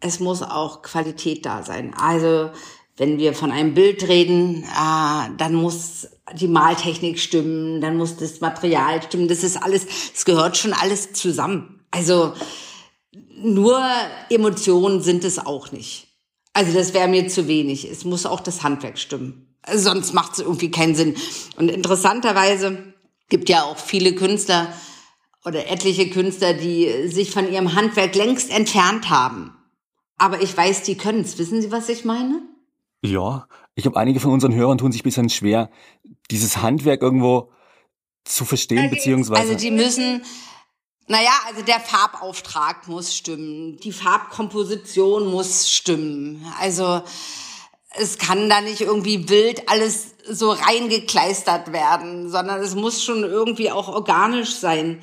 es 0.00 0.20
muss 0.20 0.42
auch 0.42 0.82
Qualität 0.82 1.46
da 1.46 1.62
sein. 1.62 1.94
Also 1.94 2.50
wenn 2.96 3.18
wir 3.18 3.34
von 3.34 3.52
einem 3.52 3.74
Bild 3.74 4.08
reden, 4.08 4.64
äh, 4.64 5.30
dann 5.36 5.54
muss 5.54 6.08
die 6.34 6.48
Maltechnik 6.48 7.18
stimmen, 7.20 7.80
dann 7.80 7.96
muss 7.96 8.16
das 8.16 8.40
Material 8.40 9.02
stimmen, 9.02 9.28
das 9.28 9.44
ist 9.44 9.62
alles, 9.62 9.86
es 10.14 10.24
gehört 10.24 10.56
schon 10.56 10.72
alles 10.72 11.12
zusammen. 11.12 11.84
Also 11.90 12.32
nur 13.36 13.80
Emotionen 14.30 15.02
sind 15.02 15.24
es 15.24 15.38
auch 15.38 15.72
nicht. 15.72 16.08
Also 16.52 16.72
das 16.72 16.94
wäre 16.94 17.06
mir 17.06 17.28
zu 17.28 17.48
wenig. 17.48 17.84
Es 17.84 18.04
muss 18.04 18.24
auch 18.24 18.40
das 18.40 18.62
Handwerk 18.62 18.98
stimmen. 18.98 19.54
Also 19.62 19.90
sonst 19.90 20.14
macht 20.14 20.32
es 20.34 20.38
irgendwie 20.38 20.70
keinen 20.70 20.94
Sinn. 20.94 21.16
Und 21.56 21.70
interessanterweise 21.70 22.94
gibt 23.28 23.48
ja 23.48 23.64
auch 23.64 23.76
viele 23.76 24.14
Künstler 24.14 24.72
oder 25.44 25.68
etliche 25.68 26.08
Künstler, 26.08 26.54
die 26.54 27.08
sich 27.08 27.30
von 27.30 27.50
ihrem 27.52 27.74
Handwerk 27.74 28.14
längst 28.14 28.50
entfernt 28.50 29.10
haben. 29.10 29.52
Aber 30.16 30.40
ich 30.40 30.56
weiß, 30.56 30.82
die 30.84 30.96
können 30.96 31.20
es. 31.20 31.38
Wissen 31.38 31.60
Sie, 31.60 31.70
was 31.70 31.88
ich 31.88 32.04
meine? 32.04 32.40
Ja, 33.02 33.46
ich 33.74 33.82
glaube, 33.82 33.98
einige 33.98 34.20
von 34.20 34.32
unseren 34.32 34.54
Hörern 34.54 34.78
tun 34.78 34.92
sich 34.92 35.02
ein 35.02 35.04
bisschen 35.04 35.30
schwer, 35.30 35.70
dieses 36.30 36.58
Handwerk 36.58 37.02
irgendwo 37.02 37.52
zu 38.24 38.44
verstehen, 38.44 38.90
beziehungsweise. 38.90 39.40
Also 39.40 39.54
die 39.54 39.70
müssen, 39.70 40.24
naja, 41.06 41.30
also 41.46 41.62
der 41.62 41.80
Farbauftrag 41.80 42.88
muss 42.88 43.14
stimmen, 43.14 43.78
die 43.78 43.92
Farbkomposition 43.92 45.30
muss 45.30 45.70
stimmen. 45.70 46.44
Also 46.60 47.02
es 47.98 48.18
kann 48.18 48.48
da 48.48 48.60
nicht 48.60 48.80
irgendwie 48.80 49.28
wild 49.28 49.68
alles 49.68 50.14
so 50.28 50.50
reingekleistert 50.50 51.72
werden, 51.72 52.30
sondern 52.30 52.60
es 52.60 52.74
muss 52.74 53.02
schon 53.02 53.22
irgendwie 53.22 53.70
auch 53.70 53.88
organisch 53.88 54.56
sein. 54.56 55.00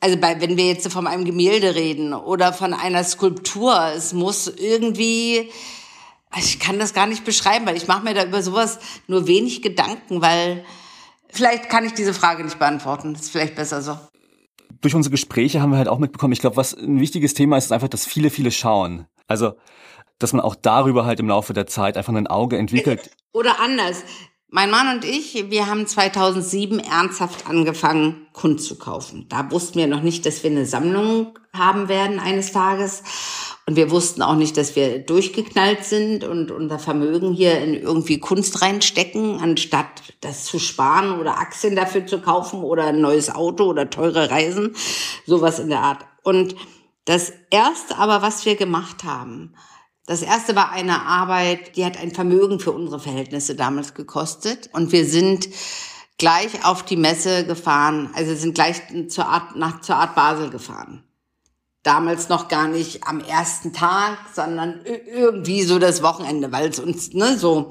Also 0.00 0.18
bei, 0.18 0.40
wenn 0.40 0.56
wir 0.56 0.66
jetzt 0.66 0.92
von 0.92 1.06
einem 1.06 1.24
Gemälde 1.24 1.74
reden 1.74 2.12
oder 2.12 2.52
von 2.52 2.74
einer 2.74 3.02
Skulptur, 3.02 3.92
es 3.96 4.12
muss 4.12 4.46
irgendwie, 4.46 5.50
ich 6.36 6.58
kann 6.58 6.78
das 6.78 6.94
gar 6.94 7.06
nicht 7.06 7.24
beschreiben, 7.24 7.66
weil 7.66 7.76
ich 7.76 7.88
mache 7.88 8.04
mir 8.04 8.14
da 8.14 8.24
über 8.24 8.42
sowas 8.42 8.78
nur 9.06 9.26
wenig 9.26 9.62
Gedanken, 9.62 10.20
weil 10.22 10.64
vielleicht 11.28 11.68
kann 11.68 11.84
ich 11.84 11.94
diese 11.94 12.14
Frage 12.14 12.44
nicht 12.44 12.58
beantworten. 12.58 13.14
Das 13.14 13.22
ist 13.22 13.30
vielleicht 13.30 13.54
besser 13.54 13.82
so. 13.82 13.98
Durch 14.80 14.94
unsere 14.94 15.10
Gespräche 15.10 15.62
haben 15.62 15.70
wir 15.70 15.78
halt 15.78 15.88
auch 15.88 15.98
mitbekommen, 15.98 16.32
ich 16.32 16.40
glaube, 16.40 16.56
was 16.56 16.74
ein 16.74 17.00
wichtiges 17.00 17.34
Thema 17.34 17.56
ist, 17.56 17.66
ist 17.66 17.72
einfach, 17.72 17.88
dass 17.88 18.06
viele, 18.06 18.30
viele 18.30 18.50
schauen. 18.50 19.06
Also 19.26 19.54
dass 20.18 20.32
man 20.32 20.42
auch 20.42 20.54
darüber 20.54 21.04
halt 21.04 21.20
im 21.20 21.28
Laufe 21.28 21.52
der 21.52 21.66
Zeit 21.66 21.96
einfach 21.96 22.14
ein 22.14 22.26
Auge 22.26 22.56
entwickelt. 22.56 23.10
Oder 23.32 23.60
anders. 23.60 24.02
Mein 24.48 24.70
Mann 24.70 24.96
und 24.96 25.04
ich, 25.04 25.50
wir 25.50 25.66
haben 25.66 25.86
2007 25.86 26.78
ernsthaft 26.78 27.48
angefangen, 27.48 28.28
Kunst 28.32 28.66
zu 28.66 28.78
kaufen. 28.78 29.26
Da 29.28 29.50
wussten 29.50 29.78
wir 29.78 29.88
noch 29.88 30.02
nicht, 30.02 30.24
dass 30.24 30.42
wir 30.42 30.50
eine 30.50 30.66
Sammlung 30.66 31.38
haben 31.52 31.88
werden 31.88 32.20
eines 32.20 32.52
Tages. 32.52 33.02
Und 33.68 33.74
wir 33.74 33.90
wussten 33.90 34.22
auch 34.22 34.36
nicht, 34.36 34.56
dass 34.56 34.76
wir 34.76 35.00
durchgeknallt 35.00 35.84
sind 35.84 36.22
und 36.22 36.52
unser 36.52 36.78
Vermögen 36.78 37.32
hier 37.32 37.58
in 37.60 37.74
irgendwie 37.74 38.20
Kunst 38.20 38.62
reinstecken, 38.62 39.40
anstatt 39.40 40.14
das 40.20 40.44
zu 40.44 40.60
sparen 40.60 41.18
oder 41.18 41.38
Aktien 41.38 41.74
dafür 41.74 42.06
zu 42.06 42.20
kaufen 42.20 42.62
oder 42.62 42.86
ein 42.86 43.00
neues 43.00 43.28
Auto 43.28 43.64
oder 43.64 43.90
teure 43.90 44.30
Reisen. 44.30 44.76
Sowas 45.26 45.58
in 45.58 45.68
der 45.68 45.80
Art. 45.80 46.06
Und 46.22 46.54
das 47.06 47.32
erste 47.50 47.98
aber, 47.98 48.22
was 48.22 48.46
wir 48.46 48.54
gemacht 48.54 49.02
haben, 49.02 49.54
das 50.06 50.22
erste 50.22 50.54
war 50.54 50.70
eine 50.70 51.02
Arbeit, 51.02 51.76
die 51.76 51.84
hat 51.84 51.98
ein 51.98 52.12
Vermögen 52.12 52.60
für 52.60 52.70
unsere 52.70 53.00
Verhältnisse 53.00 53.56
damals 53.56 53.94
gekostet. 53.94 54.70
Und 54.72 54.92
wir 54.92 55.04
sind 55.04 55.48
gleich 56.18 56.64
auf 56.64 56.84
die 56.84 56.96
Messe 56.96 57.44
gefahren, 57.44 58.10
also 58.14 58.32
sind 58.36 58.54
gleich 58.54 58.80
zur 59.08 59.26
Art, 59.26 59.56
nach, 59.56 59.80
zur 59.80 59.96
Art 59.96 60.14
Basel 60.14 60.50
gefahren. 60.50 61.02
Damals 61.86 62.28
noch 62.28 62.48
gar 62.48 62.66
nicht 62.66 63.06
am 63.06 63.20
ersten 63.20 63.72
Tag, 63.72 64.18
sondern 64.34 64.80
irgendwie 64.84 65.62
so 65.62 65.78
das 65.78 66.02
Wochenende, 66.02 66.50
weil 66.50 66.68
es 66.68 66.80
uns, 66.80 67.12
ne, 67.12 67.38
so, 67.38 67.70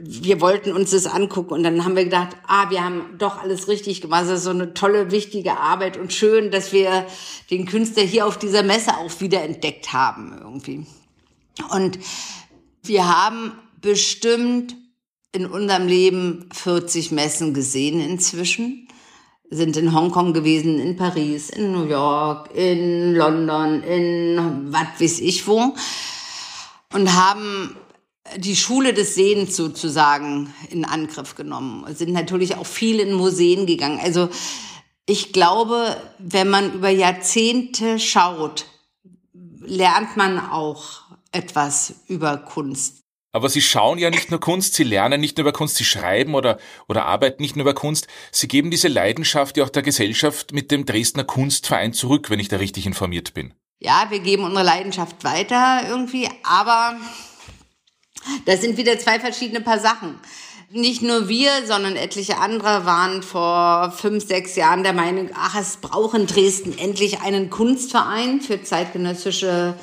wir 0.00 0.40
wollten 0.40 0.70
uns 0.70 0.92
das 0.92 1.06
angucken 1.06 1.54
und 1.54 1.64
dann 1.64 1.84
haben 1.84 1.96
wir 1.96 2.04
gedacht, 2.04 2.36
ah, 2.46 2.70
wir 2.70 2.84
haben 2.84 3.16
doch 3.18 3.42
alles 3.42 3.66
richtig 3.66 4.00
gemacht. 4.00 4.22
Das 4.22 4.38
ist 4.38 4.44
so 4.44 4.50
eine 4.50 4.74
tolle, 4.74 5.10
wichtige 5.10 5.58
Arbeit 5.58 5.96
und 5.96 6.12
schön, 6.12 6.52
dass 6.52 6.72
wir 6.72 7.04
den 7.50 7.66
Künstler 7.66 8.04
hier 8.04 8.26
auf 8.26 8.38
dieser 8.38 8.62
Messe 8.62 8.96
auch 8.96 9.20
wieder 9.20 9.42
entdeckt 9.42 9.92
haben 9.92 10.32
irgendwie. 10.40 10.86
Und 11.70 11.98
wir 12.84 13.08
haben 13.08 13.58
bestimmt 13.80 14.76
in 15.32 15.46
unserem 15.46 15.88
Leben 15.88 16.48
40 16.52 17.10
Messen 17.10 17.54
gesehen 17.54 18.00
inzwischen. 18.00 18.85
Sind 19.50 19.76
in 19.76 19.94
Hongkong 19.94 20.32
gewesen, 20.32 20.80
in 20.80 20.96
Paris, 20.96 21.50
in 21.50 21.72
New 21.72 21.84
York, 21.84 22.50
in 22.54 23.14
London, 23.14 23.82
in 23.82 24.72
was 24.72 25.00
weiß 25.00 25.20
ich 25.20 25.46
wo. 25.46 25.74
Und 26.92 27.14
haben 27.14 27.76
die 28.36 28.56
Schule 28.56 28.92
des 28.92 29.14
Sehens 29.14 29.54
sozusagen 29.54 30.52
in 30.70 30.84
Angriff 30.84 31.36
genommen. 31.36 31.84
Sind 31.94 32.12
natürlich 32.12 32.56
auch 32.56 32.66
viel 32.66 32.98
in 32.98 33.12
Museen 33.12 33.66
gegangen. 33.66 34.00
Also 34.02 34.28
ich 35.06 35.32
glaube, 35.32 35.96
wenn 36.18 36.50
man 36.50 36.74
über 36.74 36.88
Jahrzehnte 36.88 38.00
schaut, 38.00 38.66
lernt 39.60 40.16
man 40.16 40.40
auch 40.40 41.02
etwas 41.30 41.94
über 42.08 42.36
Kunst. 42.38 43.05
Aber 43.36 43.50
Sie 43.50 43.60
schauen 43.60 43.98
ja 43.98 44.08
nicht 44.08 44.30
nur 44.30 44.40
Kunst, 44.40 44.72
Sie 44.72 44.82
lernen 44.82 45.20
nicht 45.20 45.36
nur 45.36 45.42
über 45.42 45.52
Kunst, 45.52 45.76
Sie 45.76 45.84
schreiben 45.84 46.34
oder, 46.34 46.56
oder 46.88 47.04
arbeiten 47.04 47.42
nicht 47.42 47.54
nur 47.54 47.64
über 47.64 47.74
Kunst. 47.74 48.06
Sie 48.32 48.48
geben 48.48 48.70
diese 48.70 48.88
Leidenschaft 48.88 49.58
ja 49.58 49.64
auch 49.64 49.68
der 49.68 49.82
Gesellschaft 49.82 50.52
mit 50.52 50.70
dem 50.70 50.86
Dresdner 50.86 51.24
Kunstverein 51.24 51.92
zurück, 51.92 52.30
wenn 52.30 52.40
ich 52.40 52.48
da 52.48 52.56
richtig 52.56 52.86
informiert 52.86 53.34
bin. 53.34 53.52
Ja, 53.78 54.06
wir 54.08 54.20
geben 54.20 54.44
unsere 54.44 54.64
Leidenschaft 54.64 55.22
weiter 55.22 55.82
irgendwie, 55.86 56.30
aber 56.44 56.96
das 58.46 58.62
sind 58.62 58.78
wieder 58.78 58.98
zwei 58.98 59.20
verschiedene 59.20 59.60
Paar 59.60 59.80
Sachen. 59.80 60.18
Nicht 60.70 61.02
nur 61.02 61.28
wir, 61.28 61.50
sondern 61.66 61.94
etliche 61.94 62.38
andere 62.38 62.86
waren 62.86 63.22
vor 63.22 63.90
fünf, 63.90 64.26
sechs 64.26 64.56
Jahren 64.56 64.82
der 64.82 64.94
Meinung, 64.94 65.28
ach, 65.34 65.60
es 65.60 65.76
braucht 65.76 66.16
in 66.16 66.26
Dresden 66.26 66.78
endlich 66.78 67.20
einen 67.20 67.50
Kunstverein 67.50 68.40
für 68.40 68.62
zeitgenössische 68.62 69.74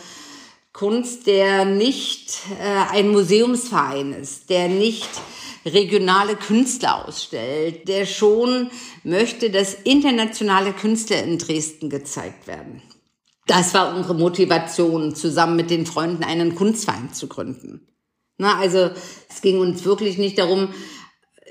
Kunst, 0.74 1.28
der 1.28 1.66
nicht 1.66 2.40
äh, 2.60 2.92
ein 2.92 3.10
Museumsverein 3.10 4.12
ist, 4.14 4.50
der 4.50 4.68
nicht 4.68 5.10
regionale 5.66 6.36
Künstler 6.36 7.08
ausstellt, 7.08 7.88
der 7.88 8.06
schon 8.06 8.72
möchte, 9.04 9.50
dass 9.52 9.76
internationale 9.76 10.74
Künstler 10.74 11.24
in 11.24 11.38
Dresden 11.38 11.90
gezeigt 11.90 12.48
werden. 12.48 12.82
Das 13.46 13.74
war 13.74 13.96
unsere 13.96 14.16
Motivation, 14.16 15.16
zusammen 15.16 15.56
mit 15.56 15.70
den 15.70 15.86
Freunden 15.86 16.24
einen 16.24 16.56
Kunstverein 16.56 17.14
zu 17.14 17.28
gründen. 17.28 17.88
Na, 18.38 18.58
also 18.58 18.90
es 19.30 19.42
ging 19.42 19.60
uns 19.60 19.86
wirklich 19.86 20.18
nicht 20.18 20.40
darum, 20.40 20.70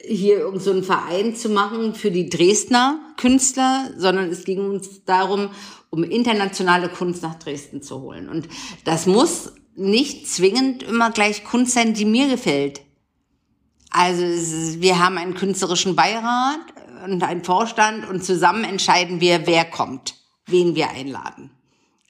hier 0.04 0.38
irgend 0.38 0.62
so 0.62 0.72
einen 0.72 0.82
Verein 0.82 1.36
zu 1.36 1.48
machen 1.48 1.94
für 1.94 2.10
die 2.10 2.28
Dresdner 2.28 2.98
Künstler, 3.16 3.90
sondern 3.96 4.30
es 4.30 4.44
ging 4.44 4.58
uns 4.68 5.04
darum, 5.04 5.50
um 5.92 6.04
internationale 6.04 6.88
Kunst 6.88 7.22
nach 7.22 7.34
Dresden 7.34 7.82
zu 7.82 8.00
holen. 8.00 8.30
Und 8.30 8.48
das 8.84 9.06
muss 9.06 9.52
nicht 9.76 10.26
zwingend 10.26 10.82
immer 10.82 11.10
gleich 11.10 11.44
Kunst 11.44 11.74
sein, 11.74 11.92
die 11.92 12.06
mir 12.06 12.28
gefällt. 12.28 12.80
Also 13.90 14.22
wir 14.80 14.98
haben 14.98 15.18
einen 15.18 15.34
künstlerischen 15.34 15.94
Beirat 15.94 16.60
und 17.04 17.22
einen 17.22 17.44
Vorstand 17.44 18.08
und 18.08 18.24
zusammen 18.24 18.64
entscheiden 18.64 19.20
wir, 19.20 19.46
wer 19.46 19.66
kommt, 19.66 20.14
wen 20.46 20.74
wir 20.74 20.88
einladen. 20.90 21.50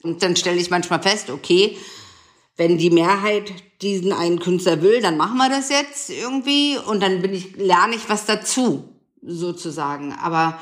Und 0.01 0.23
dann 0.23 0.37
stelle 0.37 0.61
ich 0.61 0.69
manchmal 0.69 1.01
fest, 1.01 1.29
okay, 1.29 1.77
wenn 2.55 2.77
die 2.77 2.89
Mehrheit 2.89 3.51
diesen 3.81 4.13
einen 4.13 4.39
Künstler 4.39 4.81
will, 4.81 5.01
dann 5.01 5.17
machen 5.17 5.37
wir 5.37 5.49
das 5.49 5.69
jetzt 5.69 6.09
irgendwie 6.09 6.77
und 6.77 7.03
dann 7.03 7.21
bin 7.21 7.33
ich, 7.33 7.57
lerne 7.57 7.95
ich 7.95 8.07
was 8.07 8.25
dazu, 8.25 8.87
sozusagen. 9.21 10.13
Aber 10.13 10.57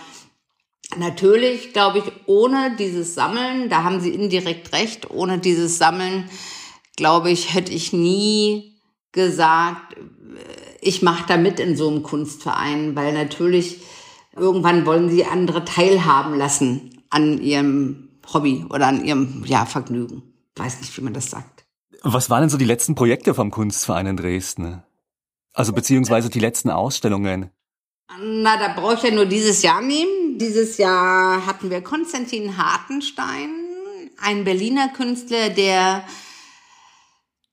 natürlich, 0.98 1.74
glaube 1.74 2.00
ich, 2.00 2.06
ohne 2.26 2.76
dieses 2.78 3.16
Sammeln, 3.16 3.70
da 3.70 3.84
haben 3.84 4.02
Sie 4.02 4.14
indirekt 4.14 4.74
recht, 4.74 5.10
ohne 5.10 5.40
dieses 5.40 5.78
Sammeln, 5.78 6.30
glaube 6.96 7.32
ich, 7.32 7.54
hätte 7.54 7.72
ich 7.72 7.94
nie 7.94 8.80
gesagt, 9.12 9.96
ich 10.82 11.02
mache 11.02 11.26
da 11.28 11.38
mit 11.38 11.60
in 11.60 11.76
so 11.76 11.90
einem 11.90 12.04
Kunstverein, 12.04 12.96
weil 12.96 13.14
natürlich 13.14 13.82
irgendwann 14.36 14.86
wollen 14.86 15.10
Sie 15.10 15.26
andere 15.26 15.66
teilhaben 15.66 16.38
lassen 16.38 17.04
an 17.10 17.42
ihrem 17.42 18.10
Hobby 18.34 18.66
oder 18.70 18.88
an 18.88 19.04
ihrem 19.04 19.44
ja, 19.46 19.66
Vergnügen. 19.66 20.24
Weiß 20.56 20.80
nicht, 20.80 20.96
wie 20.98 21.02
man 21.02 21.14
das 21.14 21.30
sagt. 21.30 21.66
Was 22.04 22.30
waren 22.30 22.42
denn 22.42 22.50
so 22.50 22.58
die 22.58 22.66
letzten 22.66 22.96
Projekte 22.96 23.34
vom 23.34 23.52
Kunstverein 23.52 24.08
in 24.08 24.18
Dresden? 24.18 24.84
Also 25.54 25.74
beziehungsweise 25.74 26.30
die 26.30 26.40
letzten 26.40 26.70
Ausstellungen? 26.70 27.52
Na, 28.20 28.58
da 28.58 28.74
brauche 28.74 28.96
ich 28.96 29.04
ja 29.04 29.12
nur 29.12 29.26
dieses 29.26 29.62
Jahr 29.62 29.82
nehmen. 29.82 30.21
Dieses 30.38 30.78
Jahr 30.78 31.46
hatten 31.46 31.70
wir 31.70 31.82
Konstantin 31.82 32.58
Hartenstein, 32.58 33.50
ein 34.18 34.44
Berliner 34.44 34.90
Künstler, 34.90 35.50
der 35.50 36.06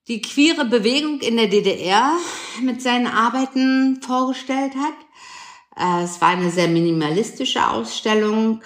die 0.07 0.21
queere 0.23 0.65
Bewegung 0.65 1.21
in 1.21 1.37
der 1.37 1.49
DDR 1.49 2.13
mit 2.63 2.81
seinen 2.81 3.07
Arbeiten 3.07 4.01
vorgestellt 4.01 4.73
hat. 4.77 4.95
Äh, 5.77 6.05
es 6.05 6.21
war 6.21 6.29
eine 6.29 6.51
sehr 6.51 6.69
minimalistische 6.69 7.69
Ausstellung 7.69 8.63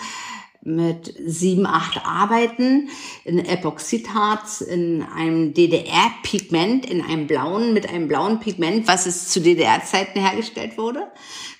mit 0.62 1.14
sieben, 1.26 1.66
acht 1.66 2.04
Arbeiten 2.04 2.90
in 3.24 3.38
Epoxidharz, 3.38 4.60
in 4.60 5.02
einem 5.02 5.54
DDR-Pigment, 5.54 6.86
in 6.88 7.02
einem 7.02 7.26
blauen, 7.26 7.72
mit 7.72 7.88
einem 7.88 8.08
blauen 8.08 8.38
Pigment, 8.38 8.86
was 8.86 9.06
es 9.06 9.28
zu 9.28 9.40
DDR-Zeiten 9.40 10.20
hergestellt 10.20 10.78
wurde. 10.78 11.10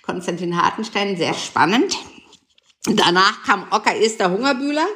Konstantin 0.03 0.61
Hartenstein, 0.61 1.17
sehr 1.17 1.35
spannend. 1.35 1.97
Danach 2.85 3.45
kam 3.45 3.67
Ocker 3.71 3.95
Esther 3.95 4.31
Hungerbühler. 4.31 4.87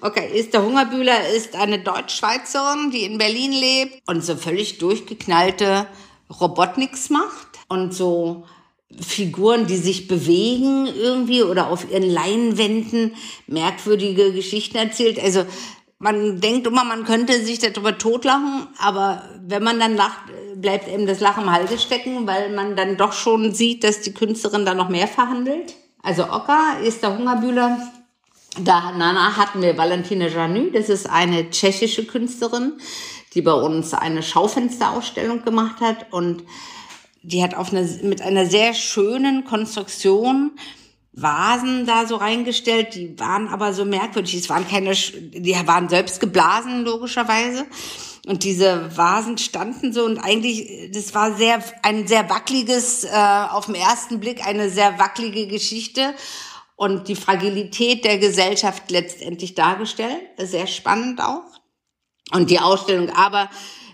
Ocker 0.00 0.34
Esther 0.34 0.64
Hungerbühler 0.64 1.28
ist 1.28 1.54
eine 1.54 1.78
Deutschschweizerin, 1.78 2.90
die 2.90 3.04
in 3.04 3.18
Berlin 3.18 3.52
lebt 3.52 4.02
und 4.08 4.24
so 4.24 4.34
völlig 4.34 4.78
durchgeknallte 4.78 5.86
Robotniks 6.40 7.08
macht 7.08 7.46
und 7.68 7.94
so 7.94 8.46
Figuren, 9.00 9.68
die 9.68 9.76
sich 9.76 10.08
bewegen 10.08 10.86
irgendwie 10.86 11.44
oder 11.44 11.68
auf 11.70 11.88
ihren 11.88 12.10
Leinwänden 12.10 13.14
merkwürdige 13.46 14.32
Geschichten 14.32 14.76
erzählt. 14.76 15.22
Also 15.22 15.46
man 16.00 16.40
denkt 16.40 16.66
immer, 16.66 16.82
man 16.82 17.04
könnte 17.04 17.40
sich 17.44 17.60
darüber 17.60 17.96
totlachen, 17.96 18.66
aber 18.78 19.22
wenn 19.46 19.62
man 19.62 19.78
dann 19.78 19.94
lacht, 19.94 20.18
bleibt 20.56 20.88
eben 20.88 21.06
das 21.06 21.20
Lachen 21.20 21.44
im 21.44 21.52
Halse 21.52 21.78
stecken, 21.78 22.26
weil 22.26 22.52
man 22.52 22.74
dann 22.74 22.96
doch 22.96 23.12
schon 23.12 23.54
sieht, 23.54 23.84
dass 23.84 24.00
die 24.00 24.12
Künstlerin 24.12 24.66
da 24.66 24.74
noch 24.74 24.88
mehr 24.88 25.06
verhandelt. 25.06 25.74
Also 26.06 26.22
Oka 26.22 26.74
ist 26.84 27.02
der 27.02 27.18
Hungerbühler. 27.18 27.78
Danach 28.60 29.36
hatten 29.36 29.60
wir 29.60 29.76
Valentine 29.76 30.28
Janu, 30.28 30.70
das 30.70 30.88
ist 30.88 31.10
eine 31.10 31.50
tschechische 31.50 32.06
Künstlerin, 32.06 32.74
die 33.34 33.42
bei 33.42 33.52
uns 33.52 33.92
eine 33.92 34.22
Schaufensterausstellung 34.22 35.44
gemacht 35.44 35.80
hat 35.80 36.12
und 36.12 36.44
die 37.22 37.42
hat 37.42 37.56
auf 37.56 37.72
eine, 37.72 37.82
mit 38.04 38.22
einer 38.22 38.46
sehr 38.46 38.72
schönen 38.72 39.44
Konstruktion 39.44 40.52
Vasen 41.12 41.86
da 41.86 42.06
so 42.06 42.16
reingestellt, 42.16 42.94
die 42.94 43.18
waren 43.18 43.48
aber 43.48 43.72
so 43.72 43.84
merkwürdig. 43.84 44.34
Es 44.34 44.48
waren 44.48 44.68
keine, 44.68 44.92
die 44.92 45.56
waren 45.64 45.88
selbst 45.88 46.20
geblasen, 46.20 46.84
logischerweise. 46.84 47.66
Und 48.26 48.42
diese 48.42 48.96
Vasen 48.96 49.38
standen 49.38 49.92
so 49.92 50.04
und 50.04 50.18
eigentlich, 50.18 50.90
das 50.92 51.14
war 51.14 51.34
sehr, 51.36 51.62
ein 51.82 52.06
sehr 52.06 52.28
wackeliges, 52.28 53.04
äh, 53.04 53.08
auf 53.50 53.66
den 53.66 53.76
ersten 53.76 54.20
Blick 54.20 54.44
eine 54.44 54.68
sehr 54.68 54.98
wackelige 54.98 55.46
Geschichte 55.46 56.12
und 56.74 57.08
die 57.08 57.16
Fragilität 57.16 58.04
der 58.04 58.18
Gesellschaft 58.18 58.90
letztendlich 58.90 59.54
dargestellt. 59.54 60.22
Sehr 60.38 60.66
spannend 60.66 61.20
auch. 61.20 61.44
Und 62.32 62.50
die 62.50 62.58
Ausstellung 62.58 63.10
aber 63.10 63.48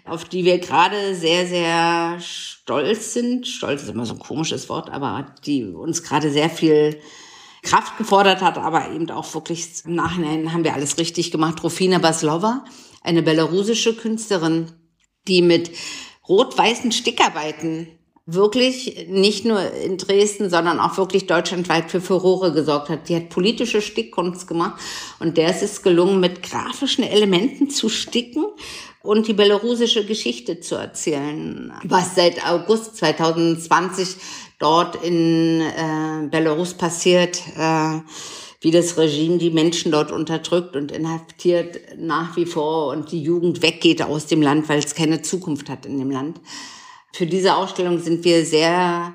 auf 0.04 0.24
die 0.24 0.44
wir 0.44 0.58
gerade 0.58 1.14
sehr, 1.14 1.46
sehr 1.46 2.20
stolz 2.20 3.14
sind. 3.14 3.46
Stolz 3.46 3.82
ist 3.82 3.88
immer 3.88 4.06
so 4.06 4.14
ein 4.14 4.18
komisches 4.18 4.68
Wort, 4.68 4.90
aber 4.90 5.26
die 5.44 5.64
uns 5.64 6.02
gerade 6.02 6.30
sehr 6.30 6.50
viel 6.50 6.98
Kraft 7.62 7.96
gefordert 7.98 8.42
hat, 8.42 8.58
aber 8.58 8.90
eben 8.90 9.08
auch 9.10 9.32
wirklich 9.34 9.68
im 9.84 9.94
Nachhinein 9.94 10.52
haben 10.52 10.64
wir 10.64 10.74
alles 10.74 10.98
richtig 10.98 11.30
gemacht. 11.30 11.62
Rufina 11.62 11.98
Baslova, 11.98 12.64
eine 13.02 13.22
belarusische 13.22 13.94
Künstlerin, 13.94 14.72
die 15.28 15.42
mit 15.42 15.70
rot-weißen 16.28 16.92
Stickarbeiten 16.92 17.88
wirklich 18.24 19.08
nicht 19.08 19.44
nur 19.44 19.60
in 19.72 19.98
Dresden, 19.98 20.48
sondern 20.48 20.78
auch 20.78 20.96
wirklich 20.96 21.26
deutschlandweit 21.26 21.90
für 21.90 22.00
Furore 22.00 22.52
gesorgt 22.52 22.88
hat. 22.88 23.08
Die 23.08 23.16
hat 23.16 23.30
politische 23.30 23.82
Stickkunst 23.82 24.46
gemacht 24.46 24.80
und 25.18 25.36
der 25.36 25.50
ist 25.50 25.62
es 25.62 25.82
gelungen, 25.82 26.20
mit 26.20 26.42
grafischen 26.42 27.02
Elementen 27.02 27.68
zu 27.68 27.88
sticken 27.88 28.44
und 29.02 29.26
die 29.26 29.32
belarusische 29.32 30.06
Geschichte 30.06 30.60
zu 30.60 30.76
erzählen, 30.76 31.72
was 31.82 32.14
seit 32.14 32.46
August 32.46 32.96
2020 32.96 34.16
dort 34.60 35.04
in 35.04 35.60
äh, 35.60 36.28
Belarus 36.30 36.74
passiert, 36.74 37.42
äh, 37.58 37.98
wie 38.62 38.70
das 38.70 38.96
Regime 38.96 39.38
die 39.38 39.50
Menschen 39.50 39.90
dort 39.90 40.12
unterdrückt 40.12 40.76
und 40.76 40.92
inhaftiert 40.92 41.80
nach 41.98 42.36
wie 42.36 42.46
vor 42.46 42.92
und 42.92 43.10
die 43.10 43.20
Jugend 43.20 43.60
weggeht 43.60 44.00
aus 44.02 44.26
dem 44.26 44.40
Land, 44.40 44.68
weil 44.68 44.78
es 44.78 44.94
keine 44.94 45.20
Zukunft 45.20 45.68
hat 45.68 45.84
in 45.84 45.98
dem 45.98 46.12
Land. 46.12 46.40
Für 47.12 47.26
diese 47.26 47.56
Ausstellung 47.56 47.98
sind 47.98 48.24
wir 48.24 48.46
sehr 48.46 49.14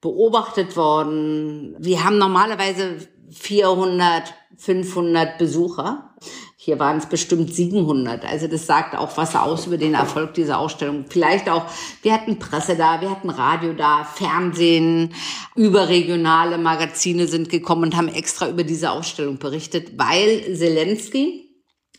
beobachtet 0.00 0.76
worden. 0.76 1.76
Wir 1.78 2.04
haben 2.04 2.18
normalerweise 2.18 3.08
400, 3.30 4.34
500 4.56 5.38
Besucher. 5.38 6.14
Hier 6.56 6.78
waren 6.78 6.98
es 6.98 7.06
bestimmt 7.06 7.54
700. 7.54 8.24
Also 8.24 8.46
das 8.46 8.66
sagt 8.66 8.96
auch 8.96 9.16
was 9.16 9.34
aus 9.34 9.66
über 9.66 9.78
den 9.78 9.94
Erfolg 9.94 10.34
dieser 10.34 10.58
Ausstellung. 10.58 11.06
Vielleicht 11.08 11.48
auch, 11.48 11.64
wir 12.02 12.12
hatten 12.12 12.38
Presse 12.38 12.76
da, 12.76 13.00
wir 13.00 13.10
hatten 13.10 13.30
Radio 13.30 13.72
da, 13.72 14.04
Fernsehen, 14.04 15.14
überregionale 15.54 16.58
Magazine 16.58 17.26
sind 17.26 17.48
gekommen 17.48 17.84
und 17.84 17.96
haben 17.96 18.08
extra 18.08 18.48
über 18.48 18.64
diese 18.64 18.90
Ausstellung 18.90 19.38
berichtet, 19.38 19.98
weil 19.98 20.54
Zelensky 20.54 21.48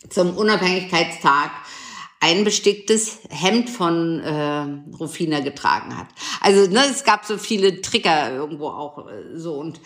zum 0.08 0.36
Unabhängigkeitstag 0.36 1.50
ein 2.20 2.44
besticktes 2.44 3.18
Hemd 3.30 3.70
von 3.70 4.20
äh, 4.20 4.66
Rufina 4.98 5.40
getragen 5.40 5.96
hat. 5.96 6.08
Also 6.42 6.70
ne, 6.70 6.82
es 6.90 7.02
gab 7.04 7.24
so 7.24 7.38
viele 7.38 7.80
Trigger 7.80 8.32
irgendwo 8.34 8.68
auch 8.68 9.08
äh, 9.08 9.36
so 9.38 9.54
und 9.54 9.80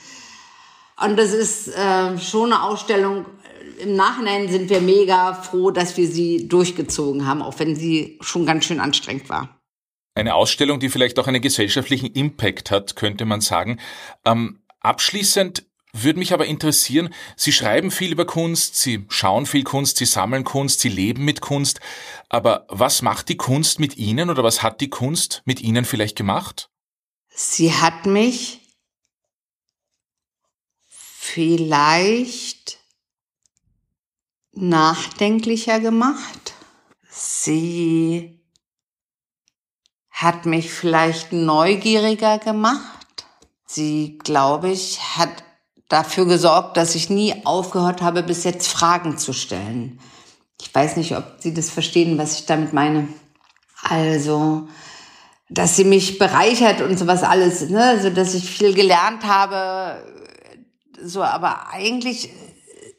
und 1.02 1.16
das 1.16 1.32
ist 1.32 1.68
äh, 1.68 2.18
schon 2.18 2.52
eine 2.52 2.62
Ausstellung. 2.62 3.26
Im 3.78 3.96
Nachhinein 3.96 4.48
sind 4.48 4.70
wir 4.70 4.80
mega 4.80 5.34
froh, 5.34 5.70
dass 5.70 5.96
wir 5.96 6.06
sie 6.06 6.48
durchgezogen 6.48 7.26
haben, 7.26 7.42
auch 7.42 7.58
wenn 7.58 7.74
sie 7.74 8.18
schon 8.20 8.46
ganz 8.46 8.64
schön 8.64 8.80
anstrengend 8.80 9.28
war. 9.28 9.60
Eine 10.14 10.34
Ausstellung, 10.36 10.78
die 10.78 10.90
vielleicht 10.90 11.18
auch 11.18 11.26
einen 11.26 11.42
gesellschaftlichen 11.42 12.06
Impact 12.06 12.70
hat, 12.70 12.94
könnte 12.94 13.24
man 13.24 13.40
sagen. 13.40 13.80
Ähm, 14.24 14.60
abschließend 14.80 15.64
würde 15.92 16.18
mich 16.18 16.32
aber 16.32 16.46
interessieren, 16.46 17.14
Sie 17.36 17.52
schreiben 17.52 17.90
viel 17.90 18.12
über 18.12 18.24
Kunst, 18.24 18.76
Sie 18.76 19.06
schauen 19.08 19.46
viel 19.46 19.62
Kunst, 19.62 19.96
Sie 19.96 20.06
sammeln 20.06 20.44
Kunst, 20.44 20.80
Sie 20.80 20.88
leben 20.88 21.24
mit 21.24 21.40
Kunst. 21.40 21.80
Aber 22.28 22.66
was 22.68 23.02
macht 23.02 23.28
die 23.28 23.36
Kunst 23.36 23.78
mit 23.78 23.96
Ihnen 23.96 24.28
oder 24.28 24.42
was 24.42 24.62
hat 24.62 24.80
die 24.80 24.90
Kunst 24.90 25.42
mit 25.44 25.60
Ihnen 25.60 25.84
vielleicht 25.84 26.16
gemacht? 26.16 26.68
Sie 27.28 27.72
hat 27.72 28.06
mich 28.06 28.60
vielleicht 31.34 32.78
nachdenklicher 34.52 35.80
gemacht. 35.80 36.54
Sie 37.10 38.40
hat 40.10 40.46
mich 40.46 40.70
vielleicht 40.70 41.32
neugieriger 41.32 42.38
gemacht. 42.38 43.26
Sie, 43.66 44.16
glaube 44.18 44.70
ich, 44.70 45.00
hat 45.16 45.42
dafür 45.88 46.26
gesorgt, 46.26 46.76
dass 46.76 46.94
ich 46.94 47.10
nie 47.10 47.44
aufgehört 47.44 48.00
habe, 48.00 48.22
bis 48.22 48.44
jetzt 48.44 48.68
Fragen 48.68 49.18
zu 49.18 49.32
stellen. 49.32 49.98
Ich 50.60 50.72
weiß 50.72 50.96
nicht, 50.96 51.16
ob 51.16 51.38
Sie 51.40 51.52
das 51.52 51.68
verstehen, 51.68 52.16
was 52.16 52.38
ich 52.38 52.46
damit 52.46 52.72
meine. 52.72 53.08
Also, 53.82 54.68
dass 55.50 55.74
sie 55.74 55.84
mich 55.84 56.18
bereichert 56.18 56.80
und 56.80 56.96
sowas 56.96 57.24
alles, 57.24 57.68
ne, 57.68 57.82
also 57.82 58.08
dass 58.10 58.34
ich 58.34 58.48
viel 58.48 58.72
gelernt 58.72 59.24
habe, 59.24 60.00
so, 61.02 61.22
aber 61.22 61.68
eigentlich, 61.70 62.30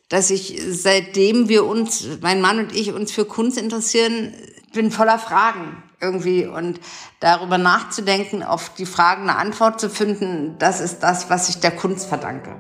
dass 0.10 0.30
ich 0.30 0.62
seitdem 0.70 1.50
wir 1.50 1.66
uns, 1.66 2.08
mein 2.22 2.42
Mann 2.42 2.60
und 2.60 2.76
ich 2.76 2.94
uns 2.94 3.12
für 3.12 3.26
Kunst 3.26 3.58
interessieren, 3.58 4.34
bin 4.74 4.92
voller 4.92 5.20
Fragen 5.20 5.84
irgendwie 6.02 6.46
und 6.46 6.80
darüber 7.20 7.58
nachzudenken, 7.58 8.44
auf 8.44 8.74
die 8.76 8.86
Fragen 8.86 9.24
eine 9.24 9.38
Antwort 9.38 9.80
zu 9.80 9.90
finden, 9.90 10.56
das 10.60 10.82
ist 10.82 11.00
das, 11.00 11.30
was 11.30 11.50
ich 11.50 11.60
der 11.60 11.72
Kunst 11.72 12.08
verdanke. 12.08 12.56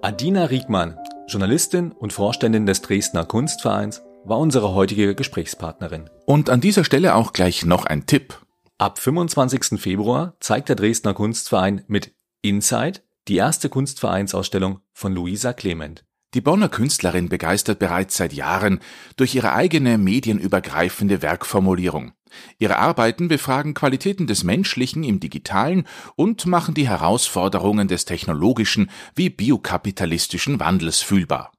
Adina 0.00 0.44
Riegmann, 0.44 0.98
Journalistin 1.26 1.92
und 1.92 2.12
Vorständin 2.12 2.66
des 2.66 2.82
Dresdner 2.82 3.24
Kunstvereins, 3.24 4.02
war 4.24 4.38
unsere 4.38 4.74
heutige 4.74 5.14
Gesprächspartnerin. 5.14 6.10
Und 6.26 6.50
an 6.50 6.60
dieser 6.60 6.84
Stelle 6.84 7.14
auch 7.14 7.32
gleich 7.32 7.64
noch 7.64 7.84
ein 7.84 8.06
Tipp. 8.06 8.40
Ab 8.78 8.98
25. 8.98 9.80
Februar 9.80 10.34
zeigt 10.40 10.68
der 10.68 10.76
Dresdner 10.76 11.14
Kunstverein 11.14 11.84
mit 11.86 12.14
Inside 12.42 13.00
die 13.28 13.36
erste 13.36 13.68
Kunstvereinsausstellung 13.68 14.80
von 14.92 15.14
Luisa 15.14 15.52
Clement. 15.52 16.04
Die 16.34 16.40
Bonner 16.40 16.68
Künstlerin 16.68 17.28
begeistert 17.28 17.78
bereits 17.78 18.16
seit 18.16 18.32
Jahren 18.32 18.80
durch 19.16 19.36
ihre 19.36 19.52
eigene 19.52 19.98
medienübergreifende 19.98 21.22
Werkformulierung. 21.22 22.12
Ihre 22.58 22.78
Arbeiten 22.78 23.28
befragen 23.28 23.74
Qualitäten 23.74 24.26
des 24.26 24.42
Menschlichen 24.42 25.04
im 25.04 25.20
Digitalen 25.20 25.86
und 26.16 26.46
machen 26.46 26.74
die 26.74 26.88
Herausforderungen 26.88 27.86
des 27.86 28.04
technologischen 28.04 28.90
wie 29.14 29.30
biokapitalistischen 29.30 30.58
Wandels 30.58 30.98
fühlbar. 31.00 31.52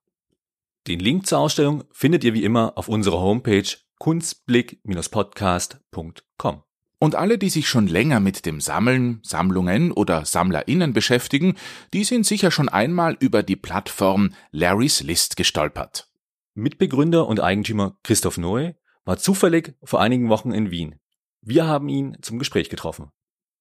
Den 0.88 1.00
Link 1.00 1.26
zur 1.26 1.40
Ausstellung 1.40 1.86
findet 1.92 2.26
ihr 2.26 2.34
wie 2.34 2.44
immer 2.44 2.78
auf 2.78 2.90
unserer 2.90 3.22
Homepage 3.22 3.78
kunstblick-podcast.com. 4.00 6.64
Und 7.06 7.13
alle, 7.13 7.38
die 7.38 7.52
sich 7.52 7.70
schon 7.70 7.86
länger 7.86 8.20
mit 8.20 8.48
dem 8.48 8.60
Sammeln, 8.60 9.20
Sammlungen 9.22 9.91
oder 9.91 10.26
SammlerInnen 10.26 10.91
beschäftigen, 10.91 11.54
die 11.94 12.04
sind 12.04 12.26
sicher 12.26 12.50
schon 12.50 12.68
einmal 12.68 13.15
über 13.20 13.44
die 13.44 13.56
Plattform 13.56 14.32
Larry's 14.50 15.04
List 15.04 15.38
gestolpert. 15.38 16.10
Mitbegründer 16.56 17.28
und 17.28 17.41
Eigentümer 17.41 17.96
Christoph 18.02 18.39
Noe 18.39 18.74
war 19.04 19.18
zufällig 19.20 19.76
vor 19.84 20.02
einigen 20.02 20.30
Wochen 20.30 20.52
in 20.52 20.72
Wien. 20.72 20.96
Wir 21.41 21.68
haben 21.68 21.89
ihn 21.89 22.18
zum 22.24 22.39
Gespräch 22.39 22.72
getroffen. 22.72 23.12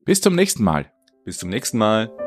Bis 0.07 0.23
zum 0.23 0.35
nächsten 0.35 0.65
Mal. 0.65 0.91
Bis 1.27 1.37
zum 1.37 1.51
nächsten 1.51 1.77
Mal. 1.77 2.24